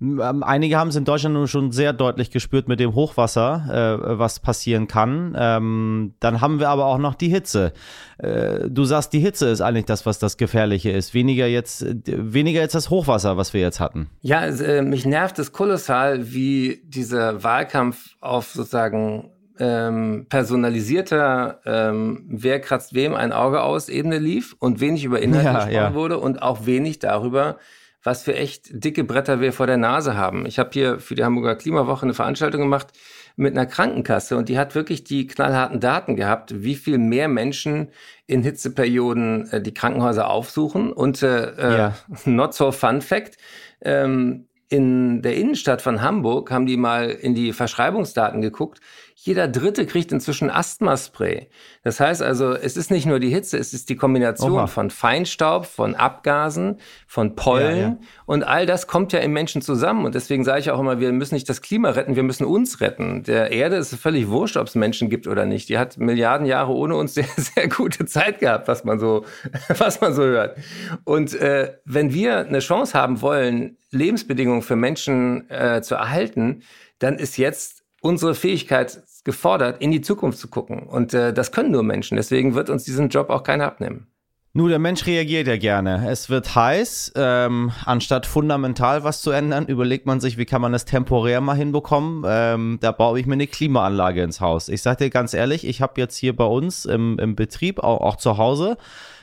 Ähm, 0.00 0.42
einige 0.42 0.78
haben 0.78 0.88
es 0.88 0.96
in 0.96 1.04
Deutschland 1.04 1.34
nun 1.34 1.48
schon 1.48 1.72
sehr 1.72 1.92
deutlich 1.92 2.30
gespürt 2.30 2.68
mit 2.68 2.80
dem 2.80 2.94
Hochwasser, 2.94 4.00
äh, 4.02 4.18
was 4.18 4.40
passieren 4.40 4.86
kann. 4.86 5.36
Ähm, 5.38 6.14
dann 6.20 6.40
haben 6.40 6.58
wir 6.58 6.70
aber 6.70 6.86
auch 6.86 6.98
noch 6.98 7.14
die 7.14 7.28
Hitze. 7.28 7.72
Äh, 8.18 8.68
du 8.68 8.84
sagst, 8.84 9.12
die 9.12 9.20
Hitze 9.20 9.48
ist 9.48 9.60
eigentlich 9.60 9.84
das, 9.84 10.06
was 10.06 10.18
das 10.18 10.36
Gefährliche 10.36 10.90
ist. 10.90 11.12
Weniger 11.12 11.46
jetzt, 11.46 11.84
weniger 12.06 12.60
jetzt 12.60 12.74
das 12.74 12.90
Hochwasser, 12.90 13.36
was 13.36 13.52
wir 13.52 13.60
jetzt 13.60 13.80
hatten. 13.80 14.08
Ja, 14.22 14.44
äh, 14.44 14.82
mich 14.82 15.04
nervt 15.04 15.38
es 15.38 15.52
kolossal, 15.52 16.32
wie 16.32 16.82
dieser 16.84 17.42
Wahlkampf 17.44 18.16
auf 18.20 18.48
sozusagen 18.48 19.30
ähm, 19.60 20.26
personalisierter, 20.28 21.60
ähm, 21.66 22.24
wer 22.28 22.60
kratzt 22.60 22.94
wem 22.94 23.14
ein 23.14 23.32
Auge 23.32 23.62
aus 23.62 23.90
Ebene 23.90 24.18
lief 24.18 24.56
und 24.58 24.80
wenig 24.80 25.04
über 25.04 25.20
Inhalte 25.20 25.46
ja, 25.46 25.52
gesprochen 25.52 25.74
ja. 25.74 25.94
wurde 25.94 26.18
und 26.18 26.40
auch 26.40 26.64
wenig 26.64 26.98
darüber, 26.98 27.58
was 28.02 28.22
für 28.22 28.34
echt 28.34 28.70
dicke 28.72 29.04
Bretter 29.04 29.40
wir 29.40 29.52
vor 29.52 29.66
der 29.66 29.76
Nase 29.76 30.16
haben. 30.16 30.46
Ich 30.46 30.58
habe 30.58 30.70
hier 30.72 31.00
für 31.00 31.14
die 31.14 31.24
Hamburger 31.24 31.56
Klimawoche 31.56 32.04
eine 32.04 32.14
Veranstaltung 32.14 32.62
gemacht 32.62 32.88
mit 33.36 33.56
einer 33.56 33.66
Krankenkasse 33.66 34.36
und 34.36 34.48
die 34.48 34.58
hat 34.58 34.74
wirklich 34.74 35.04
die 35.04 35.26
knallharten 35.26 35.80
Daten 35.80 36.16
gehabt, 36.16 36.62
wie 36.62 36.74
viel 36.74 36.98
mehr 36.98 37.28
Menschen 37.28 37.90
in 38.26 38.42
Hitzeperioden 38.42 39.50
äh, 39.50 39.60
die 39.60 39.74
Krankenhäuser 39.74 40.30
aufsuchen. 40.30 40.92
Und 40.92 41.22
äh, 41.22 41.50
äh 41.50 41.78
ja. 41.78 41.94
not 42.24 42.54
so 42.54 42.72
fun 42.72 43.02
fact, 43.02 43.36
ähm, 43.82 44.46
in 44.70 45.20
der 45.20 45.34
Innenstadt 45.34 45.82
von 45.82 46.00
Hamburg 46.00 46.50
haben 46.52 46.64
die 46.64 46.76
mal 46.76 47.10
in 47.10 47.34
die 47.34 47.52
Verschreibungsdaten 47.52 48.40
geguckt. 48.40 48.80
Jeder 49.22 49.48
Dritte 49.48 49.84
kriegt 49.84 50.12
inzwischen 50.12 50.48
Asthmaspray. 50.48 51.50
Das 51.82 52.00
heißt 52.00 52.22
also, 52.22 52.54
es 52.54 52.78
ist 52.78 52.90
nicht 52.90 53.04
nur 53.04 53.20
die 53.20 53.28
Hitze, 53.28 53.58
es 53.58 53.74
ist 53.74 53.90
die 53.90 53.96
Kombination 53.96 54.52
Oha. 54.52 54.66
von 54.66 54.88
Feinstaub, 54.88 55.66
von 55.66 55.94
Abgasen, 55.94 56.78
von 57.06 57.36
Pollen 57.36 57.76
ja, 57.76 57.82
ja. 57.82 57.98
und 58.24 58.44
all 58.44 58.64
das 58.64 58.86
kommt 58.86 59.12
ja 59.12 59.18
im 59.18 59.34
Menschen 59.34 59.60
zusammen. 59.60 60.06
Und 60.06 60.14
deswegen 60.14 60.42
sage 60.42 60.60
ich 60.60 60.70
auch 60.70 60.80
immer, 60.80 61.00
wir 61.00 61.12
müssen 61.12 61.34
nicht 61.34 61.50
das 61.50 61.60
Klima 61.60 61.90
retten, 61.90 62.16
wir 62.16 62.22
müssen 62.22 62.46
uns 62.46 62.80
retten. 62.80 63.22
Der 63.22 63.52
Erde 63.52 63.76
ist 63.76 63.94
völlig 63.96 64.28
wurscht, 64.28 64.56
ob 64.56 64.68
es 64.68 64.74
Menschen 64.74 65.10
gibt 65.10 65.26
oder 65.26 65.44
nicht. 65.44 65.68
Die 65.68 65.76
hat 65.76 65.98
Milliarden 65.98 66.46
Jahre 66.46 66.72
ohne 66.72 66.96
uns 66.96 67.12
sehr, 67.20 67.28
sehr 67.36 67.68
gute 67.68 68.06
Zeit 68.06 68.38
gehabt, 68.38 68.68
was 68.68 68.84
man 68.84 68.98
so, 68.98 69.26
was 69.76 70.00
man 70.00 70.14
so 70.14 70.22
hört. 70.22 70.56
Und 71.04 71.34
äh, 71.34 71.74
wenn 71.84 72.14
wir 72.14 72.38
eine 72.38 72.60
Chance 72.60 72.98
haben 72.98 73.20
wollen, 73.20 73.76
Lebensbedingungen 73.90 74.62
für 74.62 74.76
Menschen 74.76 75.50
äh, 75.50 75.82
zu 75.82 75.96
erhalten, 75.96 76.62
dann 77.00 77.18
ist 77.18 77.36
jetzt 77.36 77.80
unsere 78.00 78.34
Fähigkeit 78.34 79.02
gefordert, 79.24 79.80
in 79.82 79.90
die 79.90 80.00
Zukunft 80.00 80.38
zu 80.38 80.48
gucken. 80.48 80.84
Und 80.84 81.14
äh, 81.14 81.32
das 81.32 81.52
können 81.52 81.70
nur 81.70 81.82
Menschen. 81.82 82.16
Deswegen 82.16 82.54
wird 82.54 82.70
uns 82.70 82.84
diesen 82.84 83.08
Job 83.08 83.30
auch 83.30 83.42
keiner 83.42 83.66
abnehmen. 83.66 84.06
Nur 84.52 84.68
der 84.68 84.80
Mensch 84.80 85.06
reagiert 85.06 85.46
ja 85.46 85.56
gerne. 85.56 86.10
Es 86.10 86.28
wird 86.28 86.56
heiß. 86.56 87.12
Ähm, 87.14 87.70
anstatt 87.84 88.26
fundamental 88.26 89.04
was 89.04 89.22
zu 89.22 89.30
ändern, 89.30 89.66
überlegt 89.66 90.06
man 90.06 90.18
sich, 90.18 90.38
wie 90.38 90.44
kann 90.44 90.60
man 90.60 90.72
das 90.72 90.84
temporär 90.84 91.40
mal 91.40 91.54
hinbekommen. 91.54 92.24
Ähm, 92.26 92.78
da 92.80 92.90
baue 92.90 93.20
ich 93.20 93.26
mir 93.26 93.34
eine 93.34 93.46
Klimaanlage 93.46 94.24
ins 94.24 94.40
Haus. 94.40 94.68
Ich 94.68 94.82
sage 94.82 95.04
dir 95.04 95.10
ganz 95.10 95.34
ehrlich, 95.34 95.64
ich 95.64 95.80
habe 95.80 96.00
jetzt 96.00 96.16
hier 96.16 96.34
bei 96.34 96.44
uns 96.44 96.84
im, 96.84 97.16
im 97.20 97.36
Betrieb, 97.36 97.78
auch, 97.78 98.00
auch 98.00 98.16
zu 98.16 98.38
Hause, 98.38 98.76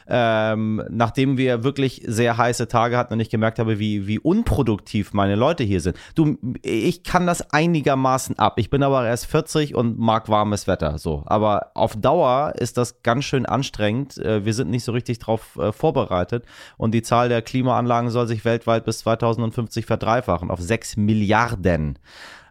ähm, 0.10 0.84
nachdem 0.90 1.38
wir 1.38 1.64
wirklich 1.64 2.02
sehr 2.06 2.38
heiße 2.38 2.68
Tage 2.68 2.98
hatten 2.98 3.14
und 3.14 3.20
ich 3.20 3.30
gemerkt 3.30 3.60
habe, 3.60 3.80
wie, 3.80 4.08
wie 4.08 4.20
unproduktiv 4.20 5.14
meine 5.14 5.36
Leute 5.36 5.64
hier 5.64 5.82
sind. 5.82 5.98
Du, 6.16 6.38
ich 6.62 7.04
kann 7.04 7.28
das 7.28 7.52
einigermaßen 7.52 8.40
ab. 8.40 8.54
Ich 8.58 8.70
bin 8.70 8.84
aber 8.84 9.06
erst 9.06 9.26
40 9.28 9.76
und 9.76 10.00
mag 10.00 10.30
warmes 10.30 10.68
Wetter, 10.68 10.98
so. 10.98 11.24
Aber 11.26 11.72
auf 11.74 11.96
Dauer 11.96 12.54
ist 12.58 12.78
das 12.78 13.02
ganz 13.04 13.26
schön 13.26 13.46
anstrengend. 13.46 14.18
Äh, 14.18 14.46
wir 14.46 14.54
sind 14.54 14.70
nicht 14.70 14.84
so 14.84 14.92
richtig 14.92 15.20
darauf 15.20 15.58
äh, 15.58 15.72
vorbereitet 15.72 16.46
und 16.78 16.94
die 16.94 17.02
Zahl 17.02 17.30
der 17.30 17.42
Klimaanlagen 17.42 18.10
soll 18.10 18.28
sich 18.28 18.46
weltweit 18.46 18.86
bis 18.86 19.00
2050 19.00 19.86
verdreifachen 19.86 20.52
auf 20.52 20.62
6 20.62 20.98
Milliarden. 20.98 22.00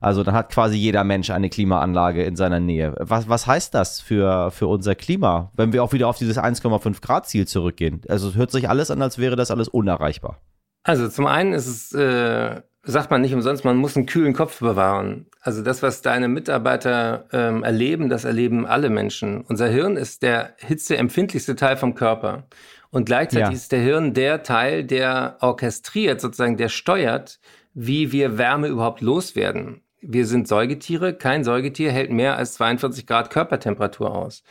Also 0.00 0.22
dann 0.22 0.34
hat 0.34 0.50
quasi 0.50 0.76
jeder 0.76 1.04
Mensch 1.04 1.30
eine 1.30 1.48
Klimaanlage 1.48 2.22
in 2.22 2.36
seiner 2.36 2.60
Nähe. 2.60 2.94
Was, 2.98 3.28
was 3.28 3.46
heißt 3.46 3.74
das 3.74 4.00
für, 4.00 4.50
für 4.50 4.66
unser 4.66 4.94
Klima, 4.94 5.50
wenn 5.54 5.72
wir 5.72 5.82
auch 5.82 5.92
wieder 5.92 6.08
auf 6.08 6.18
dieses 6.18 6.38
1,5 6.38 7.00
Grad 7.00 7.26
Ziel 7.28 7.45
zurückgehen? 7.46 8.02
Also 8.08 8.28
es 8.28 8.34
hört 8.34 8.50
sich 8.50 8.68
alles 8.68 8.90
an, 8.90 9.02
als 9.02 9.18
wäre 9.18 9.36
das 9.36 9.50
alles 9.50 9.68
unerreichbar. 9.68 10.40
Also 10.82 11.08
zum 11.08 11.26
einen 11.26 11.52
ist 11.52 11.66
es, 11.66 11.92
äh, 11.92 12.62
sagt 12.84 13.10
man 13.10 13.20
nicht 13.20 13.34
umsonst, 13.34 13.64
man 13.64 13.76
muss 13.76 13.96
einen 13.96 14.06
kühlen 14.06 14.34
Kopf 14.34 14.60
bewahren. 14.60 15.26
Also 15.40 15.62
das, 15.62 15.82
was 15.82 16.02
deine 16.02 16.28
Mitarbeiter 16.28 17.26
ähm, 17.32 17.64
erleben, 17.64 18.08
das 18.08 18.24
erleben 18.24 18.66
alle 18.66 18.90
Menschen. 18.90 19.40
Unser 19.42 19.68
Hirn 19.68 19.96
ist 19.96 20.22
der 20.22 20.54
hitzeempfindlichste 20.58 21.56
Teil 21.56 21.76
vom 21.76 21.94
Körper. 21.94 22.44
Und 22.90 23.06
gleichzeitig 23.06 23.48
ja. 23.48 23.54
ist 23.54 23.72
der 23.72 23.80
Hirn 23.80 24.14
der 24.14 24.44
Teil, 24.44 24.84
der 24.84 25.38
orchestriert, 25.40 26.20
sozusagen, 26.20 26.56
der 26.56 26.68
steuert, 26.68 27.40
wie 27.74 28.12
wir 28.12 28.38
Wärme 28.38 28.68
überhaupt 28.68 29.00
loswerden. 29.00 29.82
Wir 30.00 30.24
sind 30.24 30.46
Säugetiere. 30.46 31.14
Kein 31.14 31.42
Säugetier 31.42 31.90
hält 31.90 32.12
mehr 32.12 32.36
als 32.36 32.54
42 32.54 33.06
Grad 33.06 33.30
Körpertemperatur 33.30 34.14
aus. 34.14 34.44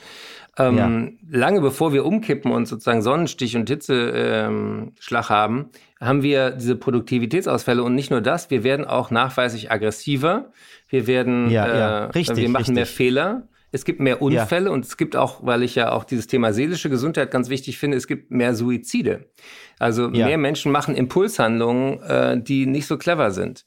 Ähm, 0.58 0.78
ja. 0.78 1.38
Lange 1.40 1.62
bevor 1.62 1.92
wir 1.92 2.06
umkippen 2.06 2.52
und 2.52 2.66
sozusagen 2.66 3.02
Sonnenstich 3.02 3.58
und 3.58 3.68
Hitzeschlag 3.70 5.30
ähm, 5.30 5.30
haben, 5.30 5.70
haben 6.00 6.24
wir 6.24 6.52
diese 6.52 6.76
Produktivitätsausfälle 6.76 7.84
und 7.84 7.96
nicht 7.96 8.12
nur 8.12 8.22
das, 8.22 8.50
wir 8.50 8.64
werden 8.64 8.86
auch 8.86 9.12
nachweislich 9.12 9.72
aggressiver. 9.72 10.52
Wir 10.88 11.08
werden, 11.08 11.50
ja, 11.50 11.68
ja. 11.68 12.00
Äh, 12.06 12.12
richtig, 12.12 12.38
wir 12.38 12.50
machen 12.50 12.62
richtig. 12.62 12.76
mehr 12.76 12.86
Fehler. 12.86 13.48
Es 13.72 13.84
gibt 13.84 14.00
mehr 14.00 14.22
Unfälle 14.22 14.68
ja. 14.68 14.72
und 14.72 14.86
es 14.86 14.96
gibt 14.96 15.18
auch, 15.18 15.46
weil 15.46 15.62
ich 15.62 15.76
ja 15.76 15.92
auch 15.92 16.06
dieses 16.06 16.28
Thema 16.28 16.54
seelische 16.54 16.90
Gesundheit 16.90 17.30
ganz 17.30 17.50
wichtig 17.50 17.78
finde, 17.78 17.98
es 17.98 18.08
gibt 18.08 18.32
mehr 18.32 18.56
Suizide. 18.56 19.26
Also 19.80 20.10
ja. 20.12 20.28
mehr 20.28 20.38
Menschen 20.38 20.72
machen 20.72 20.96
Impulshandlungen, 20.96 22.02
äh, 22.04 22.42
die 22.42 22.68
nicht 22.68 22.88
so 22.88 22.98
clever 22.98 23.32
sind. 23.32 23.66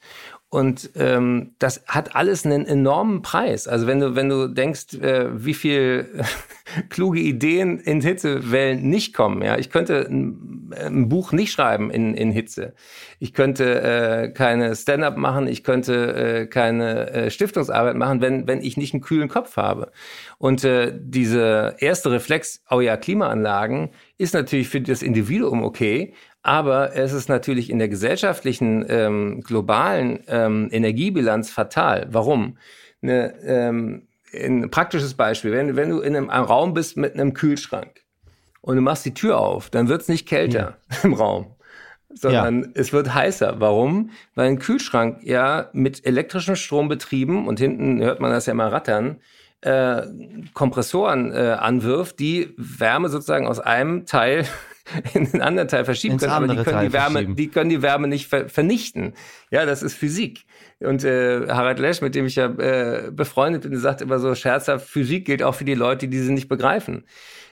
Und 0.50 0.90
ähm, 0.96 1.54
das 1.58 1.84
hat 1.86 2.16
alles 2.16 2.46
einen 2.46 2.64
enormen 2.64 3.20
Preis. 3.20 3.68
Also 3.68 3.86
wenn 3.86 4.00
du, 4.00 4.16
wenn 4.16 4.30
du 4.30 4.48
denkst, 4.48 4.94
äh, 4.94 5.44
wie 5.44 5.52
viel 5.52 6.24
kluge 6.88 7.20
Ideen 7.20 7.78
in 7.78 8.00
Hitzewellen 8.00 8.88
nicht 8.88 9.12
kommen, 9.12 9.42
ja, 9.42 9.58
ich 9.58 9.68
könnte 9.68 10.06
ein, 10.08 10.72
ein 10.74 11.08
Buch 11.10 11.32
nicht 11.32 11.52
schreiben 11.52 11.90
in, 11.90 12.14
in 12.14 12.30
Hitze. 12.30 12.72
Ich 13.18 13.34
könnte 13.34 13.82
äh, 13.82 14.28
keine 14.30 14.74
Stand-up 14.74 15.18
machen, 15.18 15.48
ich 15.48 15.64
könnte 15.64 16.14
äh, 16.14 16.46
keine 16.46 17.10
äh, 17.10 17.30
Stiftungsarbeit 17.30 17.96
machen, 17.96 18.22
wenn, 18.22 18.46
wenn 18.46 18.62
ich 18.62 18.78
nicht 18.78 18.94
einen 18.94 19.02
kühlen 19.02 19.28
Kopf 19.28 19.58
habe. 19.58 19.92
Und 20.38 20.64
äh, 20.64 20.94
diese 20.98 21.76
erste 21.78 22.10
Reflex, 22.10 22.62
oh 22.70 22.80
ja, 22.80 22.96
Klimaanlagen, 22.96 23.90
ist 24.16 24.32
natürlich 24.32 24.68
für 24.68 24.80
das 24.80 25.02
Individuum 25.02 25.62
okay, 25.62 26.14
aber 26.42 26.94
es 26.94 27.12
ist 27.12 27.28
natürlich 27.28 27.70
in 27.70 27.78
der 27.78 27.88
gesellschaftlichen, 27.88 28.84
ähm, 28.88 29.40
globalen 29.40 30.20
ähm, 30.28 30.68
Energiebilanz 30.70 31.50
fatal. 31.50 32.06
Warum? 32.10 32.58
Eine, 33.02 33.34
ähm, 33.42 34.08
ein 34.32 34.70
praktisches 34.70 35.14
Beispiel, 35.14 35.52
wenn, 35.52 35.76
wenn 35.76 35.90
du 35.90 36.00
in 36.00 36.16
einem, 36.16 36.30
einem, 36.30 36.44
Raum 36.44 36.74
bist 36.74 36.96
mit 36.96 37.14
einem 37.14 37.34
Kühlschrank 37.34 38.02
und 38.60 38.76
du 38.76 38.82
machst 38.82 39.04
die 39.04 39.14
Tür 39.14 39.38
auf, 39.38 39.70
dann 39.70 39.88
wird 39.88 40.02
es 40.02 40.08
nicht 40.08 40.28
kälter 40.28 40.78
ja. 40.90 40.98
im 41.02 41.14
Raum, 41.14 41.54
sondern 42.14 42.62
ja. 42.62 42.68
es 42.74 42.92
wird 42.92 43.14
heißer. 43.14 43.60
Warum? 43.60 44.10
Weil 44.34 44.48
ein 44.48 44.58
Kühlschrank 44.58 45.20
ja 45.22 45.70
mit 45.72 46.06
elektrischem 46.06 46.56
Strom 46.56 46.88
betrieben 46.88 47.46
und 47.48 47.58
hinten 47.58 48.00
hört 48.00 48.20
man 48.20 48.30
das 48.30 48.46
ja 48.46 48.54
mal 48.54 48.68
rattern, 48.68 49.20
äh, 49.60 50.02
Kompressoren 50.54 51.32
äh, 51.32 51.56
anwirft, 51.58 52.20
die 52.20 52.54
Wärme 52.56 53.08
sozusagen 53.08 53.46
aus 53.46 53.58
einem 53.58 54.06
Teil 54.06 54.46
in 55.14 55.30
den 55.30 55.42
anderen 55.42 55.68
Teil 55.68 55.84
verschieben 55.84 56.14
Ins 56.14 56.22
können, 56.22 56.32
aber 56.32 56.48
die 56.48 56.62
können 56.62 56.86
die 56.86 56.92
Wärme, 56.92 57.26
die 57.34 57.48
können 57.48 57.70
die 57.70 57.82
Wärme 57.82 58.08
nicht 58.08 58.28
ver 58.28 58.48
vernichten. 58.48 59.14
Ja, 59.50 59.66
das 59.66 59.82
ist 59.82 59.94
Physik. 59.94 60.44
Und 60.80 61.04
äh, 61.04 61.48
Harald 61.48 61.78
Lesch, 61.78 62.00
mit 62.00 62.14
dem 62.14 62.26
ich 62.26 62.36
ja 62.36 62.46
äh, 62.46 63.10
befreundet 63.10 63.62
bin, 63.62 63.76
sagt 63.78 64.00
immer 64.00 64.18
so 64.18 64.34
scherzhaft, 64.34 64.88
Physik 64.88 65.24
gilt 65.24 65.42
auch 65.42 65.54
für 65.54 65.64
die 65.64 65.74
Leute, 65.74 66.08
die 66.08 66.18
sie 66.20 66.32
nicht 66.32 66.48
begreifen. 66.48 67.04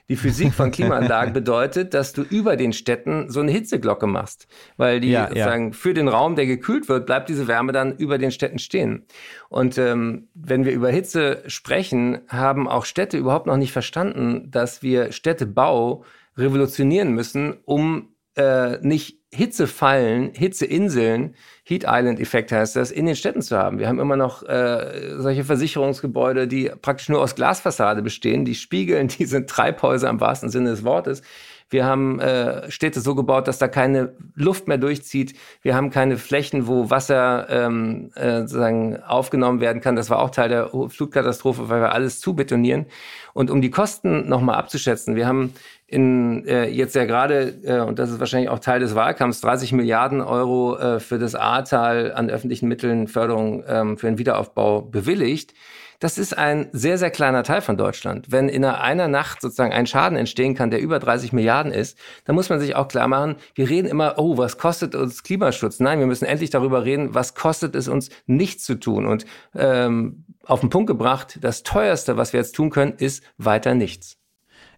Die 0.09 0.15
Physik 0.15 0.55
von 0.55 0.71
Klimaanlagen 0.71 1.33
bedeutet, 1.33 1.93
dass 1.93 2.13
du 2.13 2.23
über 2.23 2.57
den 2.57 2.73
Städten 2.73 3.29
so 3.29 3.41
eine 3.41 3.51
Hitzeglocke 3.51 4.07
machst, 4.07 4.47
weil 4.77 5.01
die 5.01 5.11
ja, 5.11 5.27
sozusagen 5.27 5.69
ja. 5.69 5.73
für 5.73 5.95
den 5.95 6.07
Raum, 6.07 6.37
der 6.37 6.47
gekühlt 6.47 6.89
wird, 6.89 7.07
bleibt 7.07 7.29
diese 7.29 7.49
Wärme 7.49 7.73
dann 7.73 7.97
über 7.97 8.17
den 8.19 8.31
Städten 8.31 8.61
stehen. 8.61 9.05
Und 9.49 9.79
ähm, 9.79 10.29
wenn 10.35 10.65
wir 10.65 10.73
über 10.73 10.91
Hitze 10.91 11.43
sprechen, 11.49 12.21
haben 12.29 12.69
auch 12.69 12.85
Städte 12.85 13.19
überhaupt 13.19 13.47
noch 13.47 13.57
nicht 13.57 13.73
verstanden, 13.73 14.49
dass 14.51 14.83
wir 14.83 15.11
Städtebau 15.11 16.05
revolutionieren 16.37 17.13
müssen, 17.13 17.55
um 17.65 18.15
äh, 18.37 18.79
nicht 18.81 19.19
Hitzefallen, 19.33 20.33
Hitzeinseln, 20.35 21.35
Heat 21.65 21.85
Island 21.87 22.21
Effekt 22.21 22.53
heißt 22.53 22.77
das, 22.77 22.91
in 22.91 23.07
den 23.07 23.17
Städten 23.17 23.43
zu 23.43 23.59
haben. 23.59 23.79
Wir 23.79 23.89
haben 23.89 23.99
immer 23.99 24.17
noch 24.17 24.43
äh, 24.45 25.15
solche 25.19 25.45
Versicherungsgebäude, 25.45 26.49
die 26.49 26.71
praktisch 26.81 27.09
nur 27.09 27.21
aus 27.21 27.35
Glasfassade 27.35 28.03
bestehen, 28.03 28.45
die 28.45 28.55
spiegeln, 28.55 29.09
die 29.19 29.27
sind 29.27 29.51
Treibhäuser 29.51 30.09
im 30.09 30.21
wahrsten 30.21 30.49
Sinne 30.49 30.71
des 30.71 30.85
Wortes. 30.85 31.23
Wir 31.69 31.85
haben 31.85 32.21
äh, 32.21 32.71
Städte 32.71 33.01
so 33.01 33.15
gebaut, 33.15 33.49
dass 33.49 33.59
da 33.59 33.67
keine 33.67 34.15
Luft 34.35 34.69
mehr 34.69 34.79
durchzieht. 34.79 35.35
Wir 35.63 35.75
haben 35.75 35.91
keine 35.91 36.17
Flächen, 36.17 36.69
wo 36.69 36.91
Wasser 36.91 37.49
ähm, 37.51 38.13
äh, 38.15 38.41
sozusagen 38.43 39.03
aufgenommen 39.03 39.61
werden 39.61 39.83
kann. 39.83 39.97
Das 39.97 40.09
war 40.09 40.21
auch 40.21 40.31
Teil 40.31 40.49
der 40.49 40.69
Flutkatastrophe, 40.69 41.69
weil 41.69 41.81
wir 41.81 41.93
alles 41.93 42.21
zubetonieren. 42.21 42.87
Und 43.33 43.51
um 43.51 43.61
die 43.61 43.71
Kosten 43.71 44.29
nochmal 44.29 44.57
abzuschätzen, 44.57 45.17
wir 45.17 45.27
haben 45.27 45.55
in 45.89 46.47
äh, 46.47 46.69
jetzt 46.69 46.95
ja 46.95 47.05
gerade, 47.05 47.55
äh, 47.65 47.81
und 47.81 47.99
das 47.99 48.11
ist 48.11 48.21
wahrscheinlich 48.21 48.49
auch 48.49 48.59
Teil 48.59 48.81
des 48.81 48.95
Wahlkampfs, 48.95 49.41
30 49.41 49.73
Milliarden 49.73 50.21
Euro 50.21 50.77
äh, 50.77 51.01
für 51.01 51.19
das 51.19 51.35
Ahrtal 51.35 52.13
an 52.13 52.31
öffentlichen 52.31 52.69
Mitteln 52.69 53.09
Förderung 53.09 53.65
ähm, 53.69 53.99
für 53.99 54.07
den 54.07 54.19
Wiederaufbau 54.19 54.83
bewilligt. 54.83 55.55
Das 56.01 56.19
ist 56.19 56.37
ein 56.37 56.69
sehr, 56.73 56.99
sehr 56.99 57.11
kleiner 57.11 57.43
Teil 57.43 57.61
von 57.61 57.77
Deutschland. 57.77 58.27
Wenn 58.31 58.49
in 58.49 58.65
einer 58.65 59.09
Nacht 59.09 59.41
sozusagen 59.41 59.73
ein 59.73 59.87
Schaden 59.87 60.19
entstehen 60.19 60.55
kann, 60.55 60.71
der 60.71 60.81
über 60.81 60.99
30 60.99 61.33
Milliarden 61.33 61.73
ist, 61.73 61.99
dann 62.25 62.35
muss 62.35 62.49
man 62.49 62.61
sich 62.61 62.77
auch 62.77 62.89
klar 62.89 63.09
machen, 63.09 63.37
wir 63.55 63.69
reden 63.69 63.89
immer, 63.89 64.15
oh, 64.19 64.37
was 64.37 64.59
kostet 64.59 64.95
uns 64.95 65.23
Klimaschutz? 65.23 65.81
Nein, 65.81 65.99
wir 65.99 66.07
müssen 66.07 66.25
endlich 66.27 66.51
darüber 66.51 66.85
reden, 66.85 67.15
was 67.15 67.35
kostet 67.35 67.75
es 67.75 67.89
uns, 67.89 68.11
nichts 68.27 68.65
zu 68.65 68.75
tun. 68.79 69.07
Und 69.07 69.27
ähm, 69.55 70.25
auf 70.45 70.61
den 70.61 70.71
Punkt 70.71 70.87
gebracht, 70.87 71.39
das 71.41 71.63
teuerste, 71.63 72.17
was 72.17 72.33
wir 72.33 72.41
jetzt 72.41 72.55
tun 72.55 72.71
können, 72.71 72.95
ist 72.99 73.23
weiter 73.39 73.75
nichts. 73.75 74.19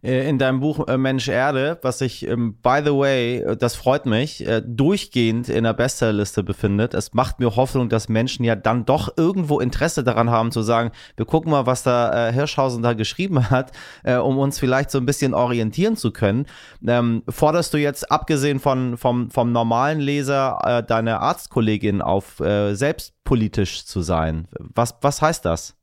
Äh, 0.03 0.29
in 0.29 0.39
deinem 0.39 0.61
Buch 0.61 0.87
äh, 0.89 0.97
Mensch 0.97 1.29
Erde, 1.29 1.79
was 1.83 1.99
sich, 1.99 2.27
ähm, 2.27 2.57
by 2.63 2.81
the 2.85 2.93
way, 2.93 3.39
äh, 3.39 3.57
das 3.57 3.77
freut 3.77 4.07
mich, 4.07 4.45
durchgehend 4.65 5.49
in 5.49 5.65
der 5.65 5.73
Bestsellerliste 5.75 6.43
befindet. 6.43 6.95
Es 6.95 7.13
macht 7.15 7.41
mir 7.41 7.57
Hoffnung, 7.57 7.89
dass 7.89 8.09
Menschen 8.09 8.45
ja 8.45 8.57
dann 8.57 8.85
doch 8.85 9.17
irgendwo 9.17 9.61
Interesse 9.61 10.05
daran 10.05 10.31
haben 10.31 10.53
zu 10.53 10.63
sagen, 10.63 10.91
wir 11.17 11.27
gucken 11.27 11.51
mal, 11.51 11.67
was 11.67 11.83
da 11.83 12.31
Hirschhausen 12.31 12.83
da 12.83 12.93
geschrieben 12.93 13.51
hat, 13.51 13.73
um 14.05 14.39
uns 14.39 14.59
vielleicht 14.59 14.91
so 14.91 14.99
ein 14.99 15.07
bisschen 15.07 15.35
orientieren 15.35 15.97
zu 15.97 16.11
können. 16.13 16.47
Ähm, 16.87 17.23
forderst 17.29 17.75
du 17.75 17.79
jetzt, 17.79 18.11
abgesehen 18.11 18.61
von, 18.61 18.97
vom, 18.97 19.31
vom 19.31 19.53
normalen 19.53 20.01
Leser, 20.01 20.85
deine 20.87 21.21
Arztkollegin 21.21 22.03
auf, 22.03 22.37
selbst 22.73 23.15
politisch 23.25 23.85
zu 23.85 24.03
sein? 24.03 24.49
Was, 24.59 24.97
was 25.01 25.23
heißt 25.23 25.45
das? 25.45 25.78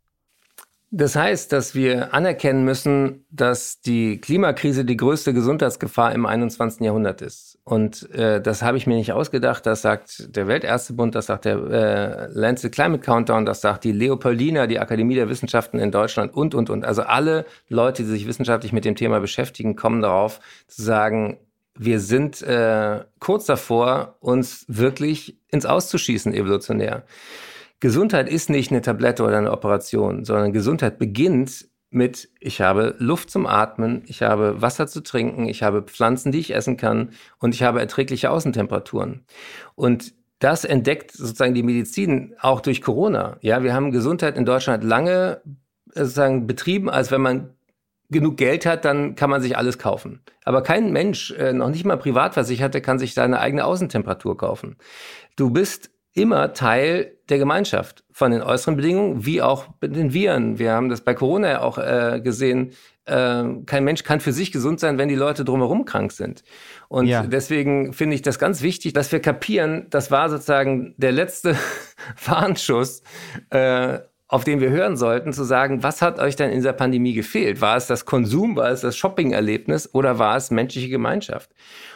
Das 0.98 1.18
heißt, 1.18 1.52
dass 1.52 1.76
wir 1.76 2.14
anerkennen 2.14 2.64
müssen, 2.64 3.26
dass 3.30 3.82
die 3.82 4.22
Klimakrise 4.22 4.86
die 4.86 4.96
größte 4.96 5.34
Gesundheitsgefahr 5.34 6.14
im 6.14 6.26
21. 6.26 6.80
Jahrhundert 6.80 7.22
ist. 7.22 7.60
Und 7.66 8.10
äh, 8.12 8.42
das 8.42 8.62
habe 8.62 8.78
ich 8.78 8.88
mir 8.88 8.96
nicht 8.96 9.12
ausgedacht. 9.12 9.66
Das 9.66 9.82
sagt 9.82 10.34
der 10.34 10.48
Weltärztebund, 10.48 11.14
das 11.14 11.26
sagt 11.26 11.44
der 11.44 11.58
äh, 11.58 12.28
Lancet 12.32 12.72
Climate 12.72 13.04
Countdown, 13.04 13.46
das 13.46 13.60
sagt 13.60 13.84
die 13.84 13.92
Leopoldina, 13.92 14.68
die 14.68 14.80
Akademie 14.80 15.16
der 15.16 15.28
Wissenschaften 15.28 15.80
in 15.80 15.92
Deutschland 15.92 16.34
und, 16.34 16.56
und, 16.56 16.70
und. 16.70 16.86
Also 16.86 17.02
alle 17.02 17.46
Leute, 17.68 18.04
die 18.04 18.10
sich 18.10 18.26
wissenschaftlich 18.26 18.72
mit 18.72 18.86
dem 18.86 18.96
Thema 18.96 19.20
beschäftigen, 19.20 19.76
kommen 19.76 20.02
darauf 20.02 20.40
zu 20.68 20.82
sagen, 20.82 21.40
wir 21.78 22.00
sind 22.00 22.42
äh, 22.42 23.04
kurz 23.20 23.48
davor, 23.48 24.16
uns 24.22 24.64
wirklich 24.70 25.38
ins 25.52 25.66
Auszuschießen 25.66 26.34
evolutionär. 26.34 27.04
Gesundheit 27.80 28.30
ist 28.30 28.50
nicht 28.50 28.72
eine 28.72 28.82
Tablette 28.82 29.24
oder 29.24 29.38
eine 29.38 29.52
Operation, 29.52 30.24
sondern 30.26 30.54
Gesundheit 30.54 30.98
beginnt 30.98 31.68
mit, 31.90 32.30
ich 32.40 32.62
habe 32.62 32.96
Luft 33.00 33.30
zum 33.30 33.46
Atmen, 33.46 34.04
ich 34.08 34.22
habe 34.22 34.62
Wasser 34.62 34.88
zu 34.88 35.02
trinken, 35.02 35.48
ich 35.48 35.64
habe 35.64 35.84
Pflanzen, 35.84 36.32
die 36.32 36.40
ich 36.40 36.54
essen 36.54 36.78
kann 36.78 37.12
und 37.40 37.54
ich 37.54 37.64
habe 37.64 37.80
erträgliche 37.80 38.32
Außentemperaturen. 38.32 39.26
Und 39.76 40.14
das 40.40 40.66
entdeckt 40.66 41.12
sozusagen 41.12 41.54
die 41.54 41.64
Medizin 41.64 42.36
auch 42.40 42.60
durch 42.60 42.82
Corona. 42.82 43.38
Ja, 43.42 43.64
wir 43.64 43.74
haben 43.74 43.92
Gesundheit 43.92 44.38
in 44.38 44.46
Deutschland 44.46 44.84
lange 44.84 45.42
sozusagen 45.94 46.46
betrieben, 46.48 46.90
als 46.90 47.12
wenn 47.12 47.22
man 47.22 47.56
genug 48.10 48.38
Geld 48.38 48.66
hat, 48.66 48.86
dann 48.86 49.16
kann 49.16 49.30
man 49.30 49.42
sich 49.42 49.58
alles 49.58 49.80
kaufen. 49.80 50.22
Aber 50.44 50.62
kein 50.62 50.92
Mensch, 50.92 51.32
äh, 51.32 51.54
noch 51.54 51.70
nicht 51.70 51.86
mal 51.86 51.98
Privatversicherte, 51.98 52.82
kann 52.82 53.00
sich 53.00 53.14
seine 53.14 53.40
eigene 53.40 53.66
Außentemperatur 53.66 54.38
kaufen. 54.38 54.76
Du 55.36 55.50
bist 55.50 55.90
immer 56.16 56.54
Teil 56.54 57.18
der 57.30 57.38
Gemeinschaft 57.38 58.04
von 58.12 58.32
den 58.32 58.42
äußeren 58.42 58.78
Bedingungen, 58.78 59.26
wie 59.26 59.42
auch 59.42 59.68
den 59.84 60.14
Viren. 60.14 60.58
Wir 60.58 60.72
haben 60.72 60.90
das 60.90 61.02
bei 61.02 61.14
Corona 61.14 61.50
ja 61.50 61.62
auch 61.62 61.78
äh, 61.78 62.22
gesehen. 62.24 62.72
Äh, 63.06 63.44
kein 63.66 63.84
Mensch 63.84 64.04
kann 64.04 64.22
für 64.22 64.32
sich 64.32 64.52
gesund 64.52 64.80
sein, 64.80 64.98
wenn 64.98 65.10
die 65.10 65.16
Leute 65.16 65.44
drumherum 65.44 65.86
krank 65.86 66.12
sind. 66.12 66.44
Und 66.88 67.08
ja. 67.08 67.24
deswegen 67.24 67.94
finde 67.94 68.16
ich 68.16 68.22
das 68.22 68.40
ganz 68.40 68.62
wichtig, 68.62 68.94
dass 68.94 69.12
wir 69.12 69.20
kapieren, 69.20 69.88
das 69.90 70.10
war 70.10 70.30
sozusagen 70.30 70.96
der 70.98 71.12
letzte 71.12 71.58
Warnschuss, 72.26 73.04
äh, 73.50 74.00
auf 74.28 74.44
den 74.44 74.60
wir 74.60 74.70
hören 74.70 74.98
sollten, 74.98 75.34
zu 75.34 75.44
sagen, 75.44 75.84
was 75.84 76.02
hat 76.02 76.20
euch 76.20 76.36
denn 76.36 76.50
in 76.50 76.58
dieser 76.58 76.74
Pandemie 76.74 77.14
gefehlt? 77.14 77.62
War 77.62 77.78
es 77.78 77.88
das 77.88 78.06
Konsum, 78.06 78.56
war 78.56 78.72
es 78.72 78.82
das 78.82 78.98
Shopping-Erlebnis 78.98 79.94
oder 79.94 80.18
war 80.18 80.36
es 80.38 80.50
menschliche 80.50 80.90
Gemeinschaft? 80.90 81.52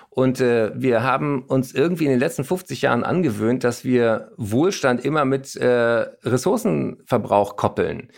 Und 0.09 0.41
äh, 0.41 0.71
wir 0.75 1.03
haben 1.03 1.43
uns 1.43 1.73
irgendwie 1.73 2.05
in 2.05 2.09
den 2.11 2.19
letzten 2.19 2.43
50 2.43 2.81
Jahren 2.81 3.03
angewöhnt, 3.03 3.63
dass 3.63 3.83
wir 3.83 4.31
Wohlstand 4.37 5.05
immer 5.05 5.23
mit 5.23 5.55
äh, 5.55 5.67
Ressourcenverbrauch 5.67 7.55
koppeln. 7.55 8.09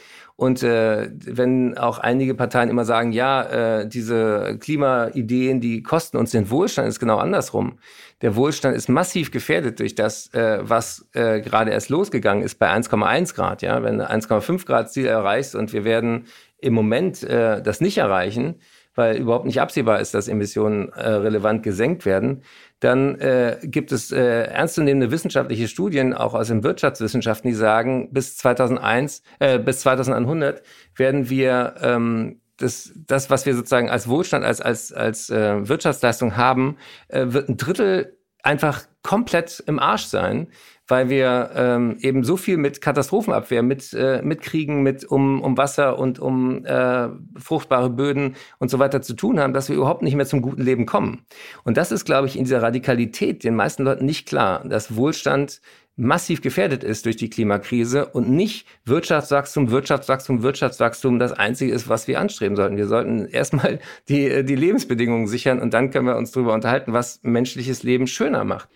Und 0.41 0.63
äh, 0.63 1.11
wenn 1.13 1.77
auch 1.77 1.99
einige 1.99 2.33
Parteien 2.33 2.69
immer 2.69 2.83
sagen, 2.83 3.11
ja, 3.11 3.43
äh, 3.81 3.87
diese 3.87 4.57
Klimaideen, 4.59 5.61
die 5.61 5.83
kosten 5.83 6.17
uns 6.17 6.31
den 6.31 6.49
Wohlstand, 6.49 6.87
ist 6.87 6.99
genau 6.99 7.17
andersrum. 7.17 7.77
Der 8.23 8.35
Wohlstand 8.35 8.75
ist 8.75 8.89
massiv 8.89 9.29
gefährdet 9.29 9.79
durch 9.79 9.93
das, 9.93 10.33
äh, 10.33 10.57
was 10.61 11.07
äh, 11.13 11.41
gerade 11.41 11.69
erst 11.69 11.89
losgegangen 11.89 12.43
ist 12.43 12.55
bei 12.57 12.71
1,1 12.71 13.35
Grad. 13.35 13.61
Ja, 13.61 13.83
wenn 13.83 14.01
1,5 14.01 14.65
Grad 14.65 14.91
Ziel 14.91 15.05
erreichst 15.05 15.53
und 15.53 15.73
wir 15.73 15.83
werden 15.83 16.25
im 16.57 16.73
Moment 16.73 17.21
äh, 17.21 17.61
das 17.61 17.79
nicht 17.79 17.99
erreichen, 17.99 18.55
weil 18.95 19.17
überhaupt 19.17 19.45
nicht 19.45 19.61
absehbar 19.61 19.99
ist, 19.99 20.13
dass 20.13 20.27
Emissionen 20.27 20.89
äh, 20.89 21.09
relevant 21.09 21.63
gesenkt 21.63 22.05
werden, 22.05 22.43
dann 22.79 23.15
äh, 23.19 23.57
gibt 23.63 23.91
es 23.91 24.11
äh, 24.11 24.43
ernstzunehmende 24.45 25.11
wissenschaftliche 25.11 25.67
Studien, 25.67 26.13
auch 26.13 26.33
aus 26.33 26.47
den 26.47 26.63
Wirtschaftswissenschaften, 26.63 27.49
die 27.49 27.55
sagen, 27.55 28.11
bis 28.11 28.37
2001, 28.37 29.21
äh, 29.39 29.59
bis 29.59 29.81
2100 29.81 30.61
werden 30.95 31.29
wir 31.29 31.75
ähm, 31.81 32.41
das, 32.57 32.91
das, 33.07 33.29
was 33.29 33.45
wir 33.45 33.55
sozusagen 33.55 33.89
als 33.89 34.07
Wohlstand, 34.07 34.45
als, 34.45 34.61
als, 34.61 34.91
als 34.91 35.29
äh, 35.29 35.67
Wirtschaftsleistung 35.67 36.37
haben, 36.37 36.77
äh, 37.07 37.27
wird 37.27 37.49
ein 37.49 37.57
Drittel 37.57 38.17
einfach 38.43 38.83
komplett 39.03 39.63
im 39.67 39.79
Arsch 39.79 40.05
sein, 40.05 40.47
weil 40.91 41.09
wir 41.09 41.51
ähm, 41.55 41.95
eben 42.01 42.25
so 42.25 42.35
viel 42.35 42.57
mit 42.57 42.81
Katastrophenabwehr, 42.81 43.63
mit, 43.63 43.93
äh, 43.93 44.21
mit 44.21 44.41
Kriegen, 44.41 44.83
mit 44.83 45.05
um, 45.05 45.41
um 45.41 45.57
Wasser 45.57 45.97
und 45.97 46.19
um 46.19 46.65
äh, 46.65 47.07
fruchtbare 47.37 47.89
Böden 47.89 48.35
und 48.59 48.69
so 48.69 48.77
weiter 48.77 49.01
zu 49.01 49.13
tun 49.13 49.39
haben, 49.39 49.53
dass 49.53 49.69
wir 49.69 49.77
überhaupt 49.77 50.01
nicht 50.01 50.15
mehr 50.15 50.25
zum 50.25 50.41
guten 50.41 50.61
Leben 50.61 50.85
kommen. 50.85 51.21
Und 51.63 51.77
das 51.77 51.93
ist, 51.93 52.03
glaube 52.03 52.27
ich, 52.27 52.37
in 52.37 52.43
dieser 52.43 52.61
Radikalität 52.61 53.45
den 53.45 53.55
meisten 53.55 53.83
Leuten 53.83 54.05
nicht 54.05 54.27
klar, 54.27 54.67
dass 54.67 54.97
Wohlstand 54.97 55.61
massiv 55.95 56.41
gefährdet 56.41 56.83
ist 56.83 57.05
durch 57.05 57.15
die 57.15 57.29
Klimakrise 57.29 58.07
und 58.07 58.29
nicht 58.29 58.67
Wirtschaftswachstum, 58.83 59.71
Wirtschaftswachstum, 59.71 60.43
Wirtschaftswachstum 60.43 61.19
das 61.19 61.31
Einzige 61.31 61.71
ist, 61.71 61.87
was 61.87 62.09
wir 62.09 62.19
anstreben 62.19 62.57
sollten. 62.57 62.75
Wir 62.75 62.87
sollten 62.87 63.27
erstmal 63.27 63.79
die, 64.09 64.43
die 64.43 64.55
Lebensbedingungen 64.55 65.27
sichern 65.27 65.59
und 65.59 65.73
dann 65.73 65.89
können 65.89 66.07
wir 66.07 66.17
uns 66.17 66.31
darüber 66.31 66.53
unterhalten, 66.53 66.91
was 66.91 67.21
menschliches 67.23 67.83
Leben 67.83 68.07
schöner 68.07 68.43
macht. 68.43 68.67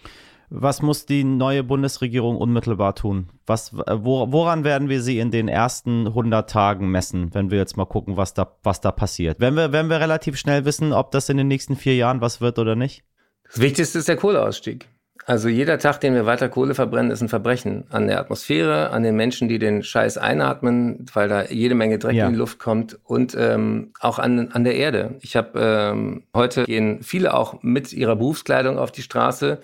Was 0.57 0.81
muss 0.81 1.05
die 1.05 1.25
neue 1.25 1.63
Bundesregierung 1.63 2.38
unmittelbar 2.38 2.95
tun? 2.95 3.27
Was, 3.45 3.74
woran 3.74 4.63
werden 4.63 4.88
wir 4.88 5.01
sie 5.01 5.19
in 5.19 5.29
den 5.29 5.50
ersten 5.50 6.07
100 6.07 6.50
Tagen 6.50 6.89
messen, 6.89 7.33
wenn 7.33 7.51
wir 7.51 7.57
jetzt 7.57 7.75
mal 7.75 7.85
gucken, 7.85 8.15
was 8.15 8.33
da, 8.33 8.55
was 8.63 8.79
da 8.79 8.91
passiert? 8.91 9.41
Wenn 9.41 9.55
wir, 9.55 9.74
wenn 9.74 9.89
wir 9.89 10.00
relativ 10.00 10.38
schnell 10.38 10.63
wissen, 10.63 10.93
ob 10.93 11.12
das 11.12 11.27
in 11.27 11.35
den 11.35 11.50
nächsten 11.50 11.75
vier 11.75 11.95
Jahren 11.95 12.21
was 12.21 12.39
wird 12.39 12.57
oder 12.57 12.75
nicht? 12.75 13.03
Das 13.43 13.59
Wichtigste 13.59 14.00
ist 14.00 14.07
der 14.07 14.15
Kohleausstieg. 14.15 14.88
Also 15.25 15.50
jeder 15.50 15.79
Tag, 15.79 16.00
den 16.01 16.13
wir 16.13 16.25
weiter 16.25 16.50
Kohle 16.50 16.75
verbrennen, 16.75 17.12
ist 17.12 17.21
ein 17.21 17.29
Verbrechen 17.29 17.85
an 17.89 18.07
der 18.07 18.19
Atmosphäre, 18.19 18.91
an 18.91 19.01
den 19.01 19.15
Menschen, 19.15 19.47
die 19.47 19.57
den 19.57 19.81
Scheiß 19.81 20.17
einatmen, 20.17 21.05
weil 21.13 21.27
da 21.27 21.45
jede 21.45 21.74
Menge 21.74 21.97
Dreck 21.97 22.15
ja. 22.15 22.27
in 22.27 22.33
die 22.33 22.38
Luft 22.38 22.59
kommt 22.59 23.00
und 23.03 23.35
ähm, 23.38 23.91
auch 24.00 24.19
an, 24.19 24.51
an 24.51 24.63
der 24.63 24.75
Erde. 24.75 25.15
Ich 25.21 25.35
habe 25.35 25.59
ähm, 25.59 26.24
heute 26.33 26.65
gehen 26.65 27.01
viele 27.01 27.33
auch 27.33 27.62
mit 27.63 27.91
ihrer 27.91 28.15
Berufskleidung 28.15 28.77
auf 28.77 28.91
die 28.91 29.01
Straße 29.01 29.59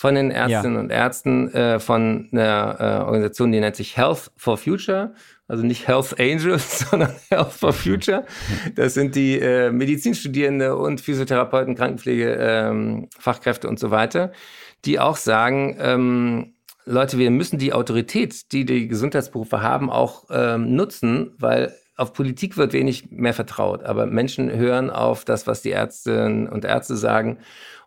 von 0.00 0.14
den 0.14 0.30
Ärztinnen 0.30 0.76
ja. 0.76 0.80
und 0.80 0.90
Ärzten 0.90 1.52
äh, 1.52 1.78
von 1.78 2.28
einer 2.32 2.76
äh, 2.78 3.04
Organisation, 3.04 3.52
die 3.52 3.60
nennt 3.60 3.76
sich 3.76 3.96
Health 3.96 4.30
for 4.36 4.56
Future. 4.56 5.14
Also 5.46 5.64
nicht 5.64 5.88
Health 5.88 6.18
Angels, 6.18 6.78
sondern 6.90 7.12
Health 7.28 7.52
for 7.52 7.72
Future. 7.72 8.24
Das 8.76 8.94
sind 8.94 9.14
die 9.14 9.38
äh, 9.38 9.70
Medizinstudierende 9.70 10.76
und 10.76 11.00
Physiotherapeuten, 11.00 11.74
Krankenpflege, 11.74 12.32
ähm, 12.40 13.08
Fachkräfte 13.18 13.68
und 13.68 13.78
so 13.78 13.90
weiter 13.90 14.32
die 14.84 14.98
auch 14.98 15.16
sagen, 15.16 15.76
ähm, 15.80 16.54
Leute, 16.86 17.18
wir 17.18 17.30
müssen 17.30 17.58
die 17.58 17.72
Autorität, 17.72 18.52
die 18.52 18.64
die 18.64 18.88
Gesundheitsberufe 18.88 19.62
haben, 19.62 19.90
auch 19.90 20.24
ähm, 20.30 20.74
nutzen, 20.74 21.34
weil 21.38 21.74
auf 22.00 22.14
Politik 22.14 22.56
wird 22.56 22.72
wenig 22.72 23.10
mehr 23.10 23.34
vertraut, 23.34 23.84
aber 23.84 24.06
Menschen 24.06 24.50
hören 24.50 24.88
auf 24.88 25.24
das, 25.26 25.46
was 25.46 25.60
die 25.60 25.72
Ärztinnen 25.72 26.48
und 26.48 26.64
Ärzte 26.64 26.96
sagen. 26.96 27.38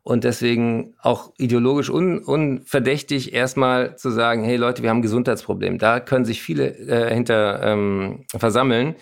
Und 0.03 0.23
deswegen 0.23 0.93
auch 1.01 1.31
ideologisch 1.37 1.89
un, 1.89 2.19
unverdächtig 2.19 3.33
erstmal 3.33 3.95
zu 3.95 4.11
sagen, 4.11 4.43
hey 4.43 4.57
Leute, 4.57 4.83
wir 4.83 4.89
haben 4.89 4.99
ein 4.99 5.03
Gesundheitsproblem. 5.03 5.79
Da 5.79 5.99
können 5.99 6.25
sich 6.25 6.41
viele 6.41 6.77
äh, 6.77 7.13
hinter 7.13 7.63
ähm, 7.63 8.25
versammeln. 8.35 8.95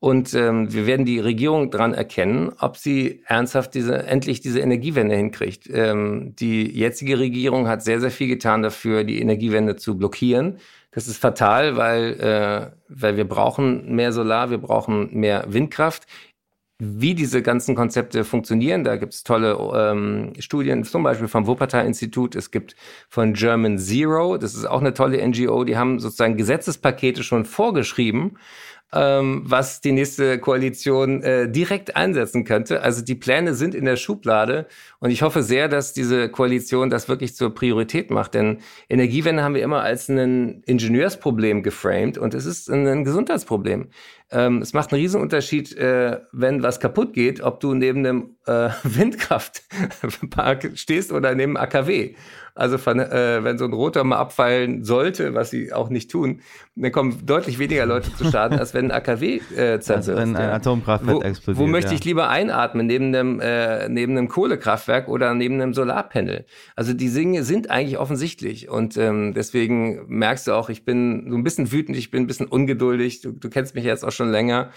Und 0.00 0.34
ähm, 0.34 0.72
wir 0.72 0.86
werden 0.86 1.06
die 1.06 1.20
Regierung 1.20 1.70
dran 1.70 1.94
erkennen, 1.94 2.52
ob 2.58 2.76
sie 2.76 3.22
ernsthaft 3.26 3.74
diese, 3.74 4.06
endlich 4.06 4.40
diese 4.40 4.60
Energiewende 4.60 5.14
hinkriegt. 5.14 5.68
Ähm, 5.72 6.34
die 6.36 6.70
jetzige 6.70 7.18
Regierung 7.18 7.68
hat 7.68 7.82
sehr, 7.82 8.00
sehr 8.00 8.10
viel 8.10 8.28
getan 8.28 8.62
dafür, 8.62 9.04
die 9.04 9.20
Energiewende 9.20 9.76
zu 9.76 9.96
blockieren. 9.96 10.58
Das 10.92 11.06
ist 11.06 11.18
fatal, 11.18 11.76
weil, 11.76 12.20
äh, 12.20 12.70
weil 12.88 13.16
wir 13.16 13.28
brauchen 13.28 13.94
mehr 13.94 14.12
Solar, 14.12 14.50
wir 14.50 14.58
brauchen 14.58 15.14
mehr 15.14 15.44
Windkraft. 15.48 16.06
Wie 16.82 17.14
diese 17.14 17.42
ganzen 17.42 17.74
Konzepte 17.74 18.24
funktionieren, 18.24 18.84
da 18.84 18.96
gibt 18.96 19.12
es 19.12 19.22
tolle 19.22 19.52
ähm, 19.74 20.32
Studien, 20.38 20.82
zum 20.82 21.02
Beispiel 21.02 21.28
vom 21.28 21.46
Wuppertal-Institut. 21.46 22.34
Es 22.34 22.50
gibt 22.50 22.74
von 23.08 23.34
German 23.34 23.78
Zero, 23.78 24.38
das 24.38 24.54
ist 24.54 24.64
auch 24.64 24.80
eine 24.80 24.94
tolle 24.94 25.24
NGO, 25.28 25.64
die 25.64 25.76
haben 25.76 25.98
sozusagen 25.98 26.38
Gesetzespakete 26.38 27.22
schon 27.22 27.44
vorgeschrieben 27.44 28.38
ähm, 28.92 29.42
was 29.44 29.80
die 29.80 29.92
nächste 29.92 30.38
Koalition 30.38 31.22
äh, 31.22 31.50
direkt 31.50 31.96
einsetzen 31.96 32.44
könnte. 32.44 32.82
Also 32.82 33.02
die 33.02 33.14
Pläne 33.14 33.54
sind 33.54 33.74
in 33.74 33.84
der 33.84 33.96
Schublade 33.96 34.66
und 34.98 35.10
ich 35.10 35.22
hoffe 35.22 35.42
sehr, 35.42 35.68
dass 35.68 35.92
diese 35.92 36.28
Koalition 36.28 36.90
das 36.90 37.08
wirklich 37.08 37.36
zur 37.36 37.54
Priorität 37.54 38.10
macht. 38.10 38.34
Denn 38.34 38.58
Energiewende 38.88 39.42
haben 39.42 39.54
wir 39.54 39.62
immer 39.62 39.82
als 39.82 40.08
ein 40.08 40.62
Ingenieursproblem 40.66 41.62
geframed 41.62 42.18
und 42.18 42.34
es 42.34 42.46
ist 42.46 42.68
ein 42.68 43.04
Gesundheitsproblem. 43.04 43.90
Ähm, 44.32 44.62
es 44.62 44.72
macht 44.72 44.92
einen 44.92 45.02
Riesenunterschied, 45.02 45.76
äh, 45.76 46.20
wenn 46.32 46.62
was 46.62 46.78
kaputt 46.78 47.12
geht, 47.14 47.40
ob 47.40 47.60
du 47.60 47.74
neben 47.74 48.00
einem 48.00 48.36
äh, 48.46 48.70
Windkraftpark 48.82 50.72
stehst 50.74 51.12
oder 51.12 51.34
neben 51.34 51.56
einem 51.56 51.64
AKW. 51.64 52.14
Also 52.54 52.76
äh, 52.76 53.44
wenn 53.44 53.58
so 53.58 53.64
ein 53.64 53.72
Rotor 53.72 54.04
mal 54.04 54.16
abfallen 54.16 54.84
sollte, 54.84 55.34
was 55.34 55.50
sie 55.50 55.72
auch 55.72 55.88
nicht 55.88 56.10
tun, 56.10 56.40
dann 56.76 56.92
kommen 56.92 57.26
deutlich 57.26 57.58
weniger 57.58 57.86
Leute 57.86 58.14
zu 58.14 58.30
Schaden, 58.30 58.58
als 58.58 58.74
wenn 58.74 58.86
ein 58.86 58.90
AKW 58.90 59.36
äh, 59.36 59.40
zerstört. 59.80 59.96
Also 59.96 60.16
wenn 60.16 60.36
ein 60.36 60.50
Atomkraftwerk 60.50 61.16
wo, 61.16 61.22
explodiert. 61.22 61.58
Wo 61.62 61.66
möchte 61.66 61.94
ich 61.94 62.04
lieber 62.04 62.28
einatmen? 62.28 62.86
Neben 62.86 63.14
einem, 63.14 63.40
äh, 63.40 63.88
neben 63.88 64.16
einem 64.16 64.28
Kohlekraftwerk 64.28 65.08
oder 65.08 65.34
neben 65.34 65.54
einem 65.54 65.74
Solarpanel? 65.74 66.46
Also 66.76 66.92
die 66.92 67.10
Dinge 67.10 67.44
sind 67.44 67.70
eigentlich 67.70 67.98
offensichtlich. 67.98 68.68
Und 68.68 68.96
ähm, 68.96 69.34
deswegen 69.34 70.06
merkst 70.08 70.46
du 70.46 70.52
auch, 70.52 70.68
ich 70.68 70.84
bin 70.84 71.26
so 71.30 71.36
ein 71.36 71.44
bisschen 71.44 71.72
wütend, 71.72 71.96
ich 71.96 72.10
bin 72.10 72.24
ein 72.24 72.26
bisschen 72.26 72.46
ungeduldig. 72.46 73.20
Du, 73.20 73.32
du 73.32 73.50
kennst 73.50 73.74
mich 73.74 73.84
jetzt 73.84 74.04
auch 74.04 74.12
schon 74.12 74.30
länger. 74.30 74.70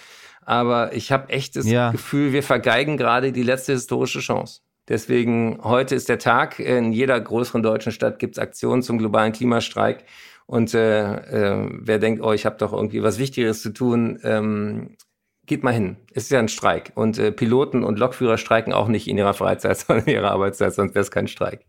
Aber 0.46 0.94
ich 0.94 1.12
habe 1.12 1.30
echt 1.30 1.56
das 1.56 1.66
ja. 1.66 1.92
Gefühl, 1.92 2.34
wir 2.34 2.44
vergeigen 2.44 2.98
gerade 2.98 3.32
die 3.32 3.44
letzte 3.44 3.74
historische 3.74 4.20
Chance. 4.20 4.62
Deswegen 4.90 5.60
heute 5.64 5.96
ist 5.96 6.10
der 6.10 6.20
Tag. 6.20 6.60
In 6.60 6.92
jeder 6.92 7.20
größeren 7.20 7.64
deutschen 7.64 7.92
Stadt 7.92 8.20
gibt 8.20 8.36
es 8.36 8.40
Aktionen 8.40 8.82
zum 8.82 8.98
globalen 8.98 9.32
Klimastreik. 9.32 10.06
Und 10.46 10.74
äh, 10.74 11.14
äh, 11.14 11.70
wer 11.72 12.00
denkt, 12.00 12.22
oh, 12.22 12.34
ich 12.34 12.46
habe 12.46 12.58
doch 12.58 12.74
irgendwie 12.74 13.02
was 13.02 13.18
Wichtigeres 13.18 13.62
zu 13.62 13.72
tun, 13.72 14.20
ähm, 14.24 14.98
geht 15.46 15.64
mal 15.64 15.74
hin. 15.74 15.98
Es 16.14 16.24
ist 16.24 16.32
ja 16.32 16.40
ein 16.40 16.50
Streik. 16.50 16.92
Und 16.96 17.18
äh, 17.18 17.32
Piloten 17.32 17.84
und 17.84 17.98
Lokführer 17.98 18.38
streiken 18.38 18.74
auch 18.74 18.88
nicht 18.88 19.08
in 19.08 19.18
ihrer 19.18 19.34
Freizeit, 19.34 19.78
sondern 19.88 20.06
in 20.06 20.14
ihrer 20.14 20.32
Arbeitszeit, 20.32 20.74
sonst 20.74 20.96
wäre 20.96 21.04
es 21.04 21.12
kein 21.12 21.28
Streik. 21.28 21.66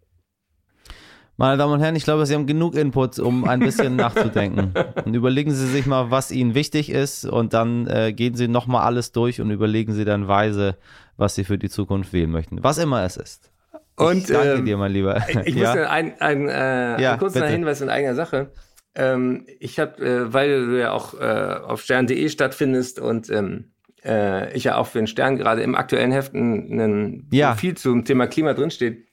Meine 1.37 1.57
Damen 1.57 1.73
und 1.73 1.81
Herren, 1.81 1.97
ich 1.97 2.05
glaube, 2.05 2.27
Sie 2.27 2.35
haben 2.35 2.47
genug 2.47 2.77
Input, 2.77 3.19
um 3.19 3.45
ein 3.45 3.59
bisschen 3.59 3.97
nachzudenken. 3.97 4.73
Und 5.05 5.15
überlegen 5.15 5.51
Sie 5.51 5.67
sich 5.67 5.85
mal, 5.87 6.11
was 6.11 6.31
Ihnen 6.31 6.55
wichtig 6.55 6.91
ist 6.91 7.25
und 7.25 7.53
dann 7.55 7.89
äh, 7.89 8.13
gehen 8.13 8.35
Sie 8.35 8.47
nochmal 8.47 8.85
alles 8.85 9.11
durch 9.11 9.41
und 9.41 9.51
überlegen 9.51 9.93
Sie 9.93 10.05
dann 10.05 10.29
weise, 10.29 10.77
was 11.17 11.35
Sie 11.35 11.45
für 11.45 11.59
die 11.59 11.69
Zukunft 11.69 12.13
wählen 12.13 12.31
möchten. 12.31 12.63
Was 12.63 12.79
immer 12.79 13.03
es 13.03 13.17
ist. 13.17 13.51
Und, 13.97 14.19
ich 14.19 14.27
danke 14.27 14.55
ähm, 14.55 14.65
dir, 14.65 14.77
mein 14.77 14.93
Lieber. 14.93 15.25
Ich 15.45 15.55
ja? 15.57 15.75
muss 15.75 15.87
ein, 15.87 16.21
ein, 16.21 16.49
äh, 16.49 17.03
ja, 17.03 17.13
ein 17.13 17.19
kurzer 17.19 17.47
Hinweis 17.47 17.81
in 17.81 17.89
eigener 17.89 18.15
Sache. 18.15 18.51
Ähm, 18.95 19.47
ich 19.59 19.81
habe, 19.81 20.05
äh, 20.05 20.33
weil 20.33 20.67
du 20.67 20.81
ja 20.81 20.93
auch 20.93 21.15
äh, 21.15 21.25
auf 21.67 21.83
stern.de 21.83 22.29
stattfindest 22.29 23.01
und 23.01 23.29
ähm, 23.31 23.73
äh, 24.05 24.55
ich 24.57 24.65
ja 24.65 24.77
auch 24.77 24.87
für 24.87 24.99
den 24.99 25.07
Stern 25.09 25.37
gerade 25.37 25.63
im 25.63 25.75
aktuellen 25.75 26.13
Heft 26.13 26.35
ein, 26.35 26.81
ein 26.81 27.29
ja. 27.33 27.55
viel 27.55 27.77
zum 27.77 28.05
Thema 28.05 28.27
Klima 28.27 28.55
drinsteht, 28.55 29.07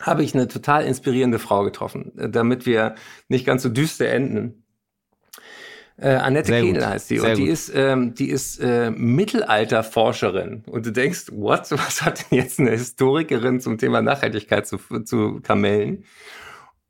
habe 0.00 0.22
ich 0.22 0.34
eine 0.34 0.48
total 0.48 0.84
inspirierende 0.84 1.38
Frau 1.38 1.64
getroffen, 1.64 2.12
äh, 2.18 2.28
damit 2.28 2.66
wir 2.66 2.94
nicht 3.28 3.46
ganz 3.46 3.62
so 3.62 3.68
düster 3.68 4.08
enden. 4.08 4.64
Äh, 5.96 6.08
Annette 6.08 6.50
Kehnel 6.50 6.86
heißt 6.86 7.08
sie. 7.08 7.18
Sehr 7.18 7.30
und 7.30 7.38
die 7.38 7.44
gut. 7.44 7.52
ist, 7.52 7.72
ähm, 7.74 8.14
die 8.14 8.30
ist 8.30 8.58
äh, 8.58 8.90
Mittelalterforscherin. 8.90 10.64
Und 10.66 10.86
du 10.86 10.90
denkst, 10.90 11.26
what? 11.30 11.70
Was 11.70 12.02
hat 12.02 12.30
denn 12.30 12.38
jetzt 12.38 12.58
eine 12.58 12.72
Historikerin 12.72 13.60
zum 13.60 13.78
Thema 13.78 14.02
Nachhaltigkeit 14.02 14.66
zu, 14.66 14.78
zu 15.04 15.40
kamellen? 15.40 16.04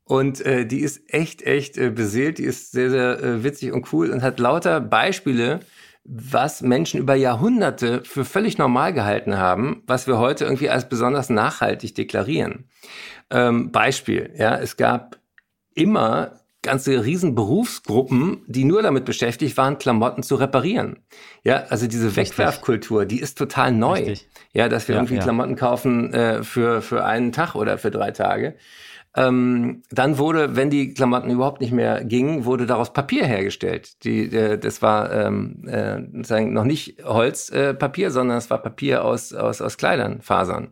Und 0.05 0.41
äh, 0.45 0.65
die 0.65 0.81
ist 0.81 1.01
echt, 1.07 1.41
echt 1.41 1.77
äh, 1.77 1.89
beseelt, 1.89 2.37
die 2.37 2.43
ist 2.43 2.71
sehr, 2.71 2.91
sehr 2.91 3.23
äh, 3.23 3.43
witzig 3.43 3.73
und 3.73 3.91
cool 3.91 4.11
und 4.11 4.21
hat 4.21 4.39
lauter 4.39 4.79
Beispiele, 4.79 5.61
was 6.05 6.61
Menschen 6.61 6.99
über 6.99 7.15
Jahrhunderte 7.15 8.03
für 8.05 8.25
völlig 8.25 8.57
normal 8.57 8.93
gehalten 8.93 9.37
haben, 9.37 9.81
was 9.87 10.05
wir 10.05 10.19
heute 10.19 10.45
irgendwie 10.45 10.69
als 10.69 10.87
besonders 10.87 11.29
nachhaltig 11.29 11.95
deklarieren. 11.95 12.69
Ähm, 13.31 13.71
Beispiel, 13.71 14.31
ja, 14.37 14.55
es 14.55 14.77
gab 14.77 15.19
immer 15.73 16.39
ganze 16.61 17.03
riesen 17.05 17.35
Berufsgruppen, 17.35 18.43
die 18.47 18.65
nur 18.65 18.81
damit 18.81 19.05
beschäftigt 19.05 19.55
waren, 19.57 19.77
Klamotten 19.77 20.23
zu 20.23 20.35
reparieren. 20.35 20.99
Ja, 21.43 21.65
also 21.69 21.87
diese 21.87 22.15
Wegwerfkultur, 22.15 23.05
die 23.05 23.19
ist 23.19 23.37
total 23.37 23.71
neu. 23.71 23.99
Richtig. 23.99 24.27
Ja, 24.53 24.69
dass 24.69 24.87
wir 24.87 24.95
ja, 24.95 25.01
irgendwie 25.01 25.15
ja. 25.15 25.23
Klamotten 25.23 25.55
kaufen 25.55 26.13
äh, 26.13 26.43
für, 26.43 26.81
für 26.81 27.03
einen 27.05 27.31
Tag 27.31 27.55
oder 27.55 27.77
für 27.77 27.91
drei 27.91 28.11
Tage. 28.11 28.55
Ähm, 29.15 29.83
dann 29.91 30.17
wurde, 30.17 30.57
wenn 30.57 30.69
die 30.69 30.93
Klamotten 30.93 31.29
überhaupt 31.29 31.61
nicht 31.61 31.71
mehr 31.71 32.03
gingen, 32.03 32.43
wurde 32.43 32.65
daraus 32.65 32.91
Papier 32.91 33.25
hergestellt. 33.25 34.03
Die, 34.03 34.25
äh, 34.25 34.57
das 34.57 34.81
war 34.81 35.11
ähm, 35.11 35.63
äh, 35.67 35.99
noch 36.41 36.65
nicht 36.65 37.03
Holzpapier, 37.03 38.07
äh, 38.07 38.11
sondern 38.11 38.37
es 38.37 38.49
war 38.49 38.57
Papier 38.57 39.05
aus, 39.05 39.33
aus, 39.33 39.61
aus 39.61 39.77
Kleidern, 39.77 40.21
Fasern. 40.21 40.69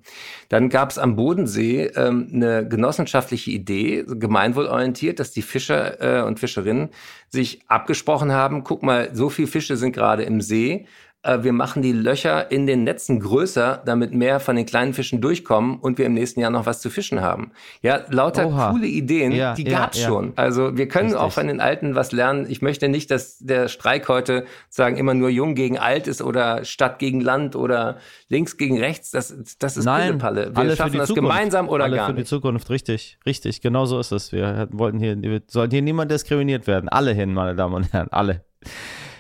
Dann 0.50 0.68
gab 0.70 0.92
es 0.92 0.98
am 0.98 1.16
Bodensee 1.16 1.86
ähm, 1.96 2.30
eine 2.34 2.68
genossenschaftliche 2.68 3.52
Idee, 3.52 4.04
gemeinwohlorientiert, 4.08 5.20
dass 5.20 5.32
die 5.32 5.42
Fischer 5.42 6.20
äh, 6.20 6.24
und 6.24 6.40
Fischerinnen 6.40 6.90
sich 7.30 7.62
abgesprochen 7.68 8.34
haben, 8.34 8.64
guck 8.64 8.84
mal, 8.84 9.10
so 9.14 9.30
viele 9.30 9.48
Fische 9.48 9.78
sind 9.78 9.94
gerade 9.94 10.24
im 10.24 10.42
See, 10.42 10.86
wir 11.24 11.54
machen 11.54 11.82
die 11.82 11.94
Löcher 11.94 12.52
in 12.52 12.68
den 12.68 12.84
Netzen 12.84 13.20
größer, 13.22 13.82
damit 13.86 14.14
mehr 14.14 14.42
von 14.42 14.58
den 14.58 14.66
kleinen 14.66 14.94
Fischen 14.94 15.22
durchkommen 15.22 15.78
und 15.80 15.98
wir 15.98 16.06
im 16.06 16.14
nächsten 16.14 16.42
Jahr 16.42 16.52
noch 16.52 16.66
was 16.66 16.82
zu 16.82 16.90
fischen 16.90 17.22
haben. 17.22 17.52
Ja, 17.82 18.02
lauter 18.10 18.48
Oha. 18.48 18.72
coole 18.72 18.88
Ideen, 18.88 19.32
ja, 19.32 19.54
die 19.54 19.64
gab's 19.64 20.02
ja, 20.02 20.08
schon. 20.08 20.34
Also 20.36 20.76
wir 20.76 20.88
können 20.90 21.10
Richtig. 21.10 21.22
auch 21.22 21.32
von 21.32 21.48
den 21.48 21.62
Alten 21.62 21.96
was 21.96 22.12
lernen. 22.12 22.46
Ich 22.50 22.62
möchte 22.62 22.90
nicht, 22.90 23.10
dass 23.10 23.38
der 23.40 23.70
Streik 23.70 24.10
heute 24.10 24.46
sagen 24.70 24.98
immer 24.98 25.14
nur 25.14 25.30
jung 25.30 25.56
gegen 25.56 25.78
alt 25.80 26.08
ist 26.08 26.22
oder 26.22 26.66
Stadt 26.66 27.00
gegen 27.00 27.22
Land 27.22 27.56
oder 27.56 27.98
links 28.28 28.58
gegen 28.58 28.80
rechts. 28.80 29.12
Das, 29.12 29.34
das 29.60 29.78
ist 29.78 29.86
Nein, 29.86 30.18
Palle. 30.18 30.52
Wir 30.54 30.76
schaffen 30.76 30.98
das 30.98 31.08
Zukunft. 31.08 31.30
gemeinsam 31.30 31.70
oder 31.70 31.86
alle 31.86 31.96
gar 31.96 32.08
für 32.08 32.14
nicht. 32.14 32.26
die 32.26 32.30
Zukunft, 32.30 32.70
richtig, 32.70 33.18
richtig. 33.26 33.62
Genau 33.62 33.86
so 33.86 34.00
ist 34.00 34.12
es. 34.12 34.34
Wir 34.34 34.68
wollten 34.72 35.00
hier, 35.00 35.22
wir 35.22 35.42
sollten 35.48 35.72
hier 35.72 35.82
niemand 35.82 36.12
diskriminiert 36.12 36.68
werden. 36.68 36.90
Alle 36.90 37.14
hin, 37.14 37.34
meine 37.34 37.56
Damen 37.56 37.76
und 37.76 37.94
Herren, 37.94 38.10
alle. 38.12 38.44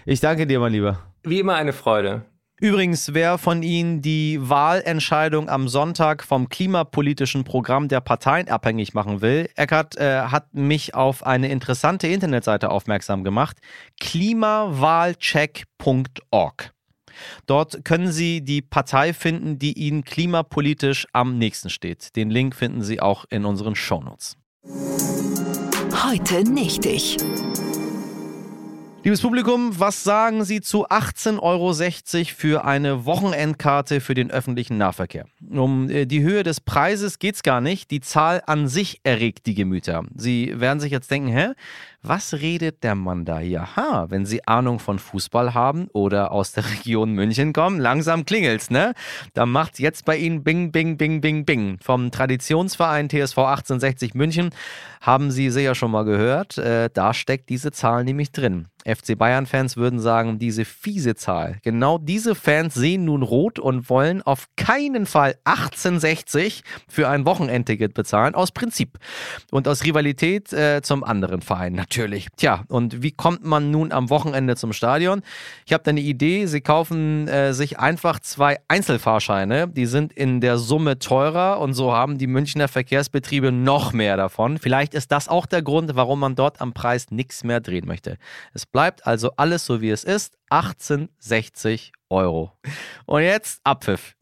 Ich 0.06 0.20
danke 0.20 0.46
dir, 0.46 0.60
mein 0.60 0.74
Lieber. 0.74 1.00
Wie 1.24 1.40
immer 1.40 1.56
eine 1.56 1.72
Freude. 1.72 2.26
Übrigens, 2.60 3.14
wer 3.14 3.38
von 3.38 3.64
Ihnen 3.64 4.02
die 4.02 4.38
Wahlentscheidung 4.42 5.48
am 5.50 5.68
Sonntag 5.68 6.24
vom 6.24 6.50
klimapolitischen 6.50 7.44
Programm 7.44 7.90
der 7.90 8.00
Parteien 8.00 8.48
abhängig 8.48 8.94
machen 8.94 9.22
will, 9.22 9.50
Eckert 9.56 9.98
äh, 9.98 10.22
hat 10.24 10.54
mich 10.54 10.96
auf 10.96 11.26
eine 11.26 11.50
interessante 11.50 12.08
Internetseite 12.08 12.70
aufmerksam 12.70 13.24
gemacht: 13.24 13.58
klimawahlcheck.org. 14.00 16.74
Dort 17.46 17.86
können 17.86 18.12
Sie 18.12 18.42
die 18.42 18.62
Partei 18.62 19.14
finden, 19.14 19.60
die 19.60 19.74
Ihnen 19.74 20.04
klimapolitisch 20.04 21.08
am 21.12 21.38
nächsten 21.38 21.70
steht. 21.70 22.16
Den 22.16 22.30
Link 22.30 22.56
finden 22.56 22.82
Sie 22.82 23.02
auch 23.02 23.26
in 23.30 23.46
unseren 23.46 23.76
Shownotes. 23.76 24.38
Heute 26.06 26.50
nicht 26.50 26.86
ich. 26.86 27.18
Liebes 29.06 29.20
Publikum, 29.20 29.78
was 29.78 30.06
sagen 30.06 30.46
Sie 30.46 30.62
zu 30.62 30.88
18,60 30.88 31.42
Euro 31.42 31.74
für 32.38 32.64
eine 32.64 33.04
Wochenendkarte 33.04 34.00
für 34.00 34.14
den 34.14 34.32
öffentlichen 34.32 34.78
Nahverkehr? 34.78 35.26
Um 35.52 35.90
äh, 35.90 36.06
die 36.06 36.22
Höhe 36.22 36.44
des 36.44 36.62
Preises 36.62 37.20
geht 37.20 37.36
es 37.36 37.44
gar 37.44 37.60
nicht. 37.60 37.92
Die 37.92 38.00
Zahl 38.00 38.42
an 38.48 38.70
sich 38.70 39.02
erregt 39.04 39.46
die 39.46 39.56
Gemüter. 39.56 40.06
Sie 40.16 40.58
werden 40.58 40.80
sich 40.80 40.94
jetzt 40.94 41.12
denken, 41.12 41.28
hä? 41.28 41.50
Was 42.06 42.34
redet 42.34 42.84
der 42.84 42.96
Mann 42.96 43.24
da 43.24 43.40
hier? 43.40 43.78
Ha, 43.78 44.08
wenn 44.10 44.26
Sie 44.26 44.46
Ahnung 44.46 44.80
von 44.80 45.00
Fußball 45.00 45.54
haben 45.54 45.88
oder 45.94 46.34
aus 46.34 46.52
der 46.52 46.70
Region 46.70 47.14
München 47.14 47.54
kommen, 47.54 47.80
langsam 47.80 48.26
klingelt's, 48.26 48.70
ne? 48.70 48.94
Dann 49.34 49.50
macht's 49.50 49.80
jetzt 49.80 50.04
bei 50.04 50.18
Ihnen 50.18 50.44
Bing, 50.44 50.74
Bing, 50.74 50.98
Bing, 50.98 51.22
Bing, 51.22 51.46
Bing. 51.46 51.78
Vom 51.82 52.12
Traditionsverein 52.12 53.08
TSV 53.08 53.38
1860 53.38 54.16
München 54.16 54.50
haben 55.00 55.32
Sie 55.32 55.50
sicher 55.50 55.76
schon 55.76 55.92
mal 55.92 56.04
gehört. 56.04 56.58
Äh, 56.58 56.90
da 56.94 57.14
steckt 57.14 57.48
diese 57.48 57.72
Zahl 57.72 58.04
nämlich 58.04 58.34
drin. 58.34 58.68
FC 58.86 59.18
Bayern-Fans 59.18 59.78
würden 59.78 60.00
sagen, 60.00 60.40
diese 60.40 60.66
fiese 60.66 61.16
Zahl. 61.16 61.58
Genau 61.64 61.98
diese 61.98 62.36
Fans 62.36 62.74
sehen 62.74 63.06
nun 63.06 63.22
rot 63.22 63.60
und 63.60 63.90
wollen 63.90 64.22
auf 64.22 64.48
keinen 64.58 65.06
Fall 65.06 65.36
1860 65.46 66.64
für 66.90 67.08
ein 67.08 67.26
Wochenendticket 67.26 67.94
bezahlen, 67.94 68.36
aus 68.36 68.52
Prinzip. 68.52 69.00
Und 69.52 69.70
aus 69.70 69.86
Rivalität 69.86 70.52
äh, 70.52 70.82
zum 70.82 71.06
anderen 71.06 71.42
Verein 71.42 71.74
natürlich. 71.74 71.93
Tja, 72.38 72.64
und 72.68 73.02
wie 73.02 73.12
kommt 73.12 73.44
man 73.44 73.72
nun 73.72 73.92
am 73.92 74.10
Wochenende 74.10 74.56
zum 74.56 74.74
Stadion? 74.74 75.22
Ich 75.66 75.74
habe 75.74 75.84
da 75.84 75.90
eine 75.90 76.02
Idee. 76.02 76.46
Sie 76.46 76.62
kaufen 76.62 77.28
äh, 77.28 77.54
sich 77.54 77.80
einfach 77.80 78.20
zwei 78.20 78.58
Einzelfahrscheine. 78.68 79.68
Die 79.68 79.86
sind 79.86 80.14
in 80.14 80.42
der 80.42 80.58
Summe 80.58 81.00
teurer 81.00 81.60
und 81.60 81.74
so 81.74 81.94
haben 81.94 82.18
die 82.18 82.28
Münchner 82.28 82.68
Verkehrsbetriebe 82.68 83.52
noch 83.52 83.94
mehr 83.94 84.18
davon. 84.18 84.58
Vielleicht 84.58 84.94
ist 84.94 85.12
das 85.12 85.28
auch 85.28 85.46
der 85.46 85.62
Grund, 85.62 85.96
warum 85.96 86.20
man 86.20 86.36
dort 86.36 86.62
am 86.62 86.74
Preis 86.74 87.12
nichts 87.12 87.44
mehr 87.44 87.60
drehen 87.60 87.86
möchte. 87.86 88.18
Es 88.54 88.66
bleibt 88.66 89.06
also 89.06 89.32
alles 89.38 89.66
so, 89.66 89.82
wie 89.82 89.90
es 89.90 90.04
ist. 90.04 90.38
1860 90.50 91.92
Euro. 92.10 92.52
Und 93.06 93.24
jetzt 93.24 93.60
Abpfiff. 93.64 94.16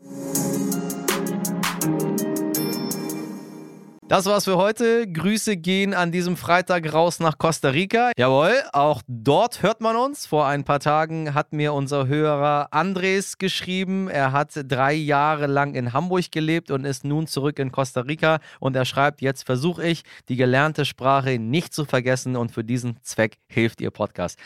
Das 4.11 4.25
war's 4.25 4.43
für 4.43 4.57
heute. 4.57 5.09
Grüße 5.09 5.55
gehen 5.55 5.93
an 5.93 6.11
diesem 6.11 6.35
Freitag 6.35 6.91
raus 6.91 7.21
nach 7.21 7.37
Costa 7.37 7.69
Rica. 7.69 8.11
Jawohl, 8.17 8.61
auch 8.73 9.01
dort 9.07 9.63
hört 9.63 9.79
man 9.79 9.95
uns. 9.95 10.25
Vor 10.25 10.45
ein 10.45 10.65
paar 10.65 10.81
Tagen 10.81 11.33
hat 11.33 11.53
mir 11.53 11.71
unser 11.71 12.07
Hörer 12.07 12.67
Andres 12.71 13.37
geschrieben. 13.37 14.09
Er 14.09 14.33
hat 14.33 14.49
drei 14.65 14.91
Jahre 14.91 15.47
lang 15.47 15.75
in 15.75 15.93
Hamburg 15.93 16.29
gelebt 16.29 16.71
und 16.71 16.83
ist 16.83 17.05
nun 17.05 17.25
zurück 17.25 17.57
in 17.57 17.71
Costa 17.71 18.01
Rica. 18.01 18.39
Und 18.59 18.75
er 18.75 18.83
schreibt, 18.83 19.21
jetzt 19.21 19.45
versuche 19.45 19.87
ich, 19.87 20.03
die 20.27 20.35
gelernte 20.35 20.83
Sprache 20.83 21.39
nicht 21.39 21.73
zu 21.73 21.85
vergessen 21.85 22.35
und 22.35 22.51
für 22.51 22.65
diesen 22.65 23.01
Zweck 23.03 23.37
hilft 23.47 23.79
ihr 23.79 23.91
Podcast. 23.91 24.37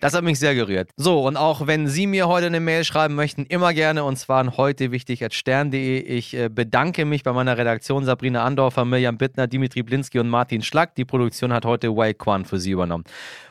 Das 0.00 0.14
hat 0.14 0.24
mich 0.24 0.38
sehr 0.38 0.54
gerührt. 0.54 0.90
So, 0.96 1.26
und 1.26 1.36
auch 1.36 1.66
wenn 1.66 1.88
Sie 1.88 2.06
mir 2.06 2.28
heute 2.28 2.46
eine 2.46 2.60
Mail 2.60 2.84
schreiben 2.84 3.14
möchten, 3.14 3.46
immer 3.46 3.72
gerne 3.72 4.04
und 4.04 4.16
zwar 4.16 4.40
an 4.40 4.56
heute 4.56 4.92
wichtig 4.92 5.24
at 5.24 5.32
stern.de. 5.32 6.00
Ich 6.00 6.34
äh, 6.34 6.48
bedanke 6.48 7.04
mich 7.04 7.22
bei 7.22 7.32
meiner 7.32 7.56
Redaktion 7.56 8.04
Sabrina 8.04 8.44
Andorfer, 8.44 8.84
Mirjam 8.84 9.16
Bittner, 9.16 9.46
Dimitri 9.46 9.82
Blinski 9.82 10.18
und 10.18 10.28
Martin 10.28 10.62
Schlack. 10.62 10.94
Die 10.96 11.04
Produktion 11.04 11.52
hat 11.52 11.64
heute 11.64 11.96
Wei 11.96 12.12
Kwan 12.12 12.44
für 12.44 12.58
Sie 12.58 12.72
übernommen. 12.72 13.04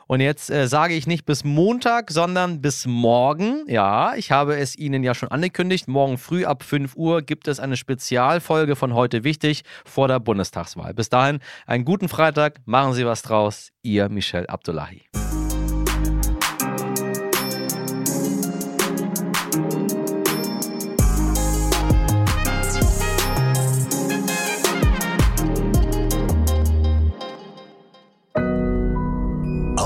Und 0.07 0.19
jetzt 0.19 0.51
äh, 0.51 0.67
sage 0.67 0.93
ich 0.93 1.07
nicht 1.07 1.25
bis 1.25 1.43
Montag, 1.43 2.11
sondern 2.11 2.61
bis 2.61 2.85
morgen. 2.85 3.63
Ja, 3.67 4.13
ich 4.15 4.31
habe 4.31 4.55
es 4.55 4.77
Ihnen 4.77 5.03
ja 5.03 5.15
schon 5.15 5.29
angekündigt. 5.29 5.87
Morgen 5.87 6.17
früh 6.17 6.45
ab 6.45 6.63
5 6.63 6.95
Uhr 6.95 7.23
gibt 7.23 7.47
es 7.47 7.59
eine 7.59 7.75
Spezialfolge 7.75 8.75
von 8.75 8.93
heute 8.93 9.23
wichtig 9.23 9.63
vor 9.83 10.07
der 10.07 10.19
Bundestagswahl. 10.19 10.93
Bis 10.93 11.09
dahin 11.09 11.39
einen 11.65 11.85
guten 11.85 12.07
Freitag. 12.07 12.59
Machen 12.65 12.93
Sie 12.93 13.05
was 13.05 13.23
draus. 13.23 13.71
Ihr 13.81 14.09
Michel 14.09 14.45
Abdullahi. 14.47 15.01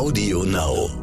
Audio 0.10 0.42
Now. 0.42 0.99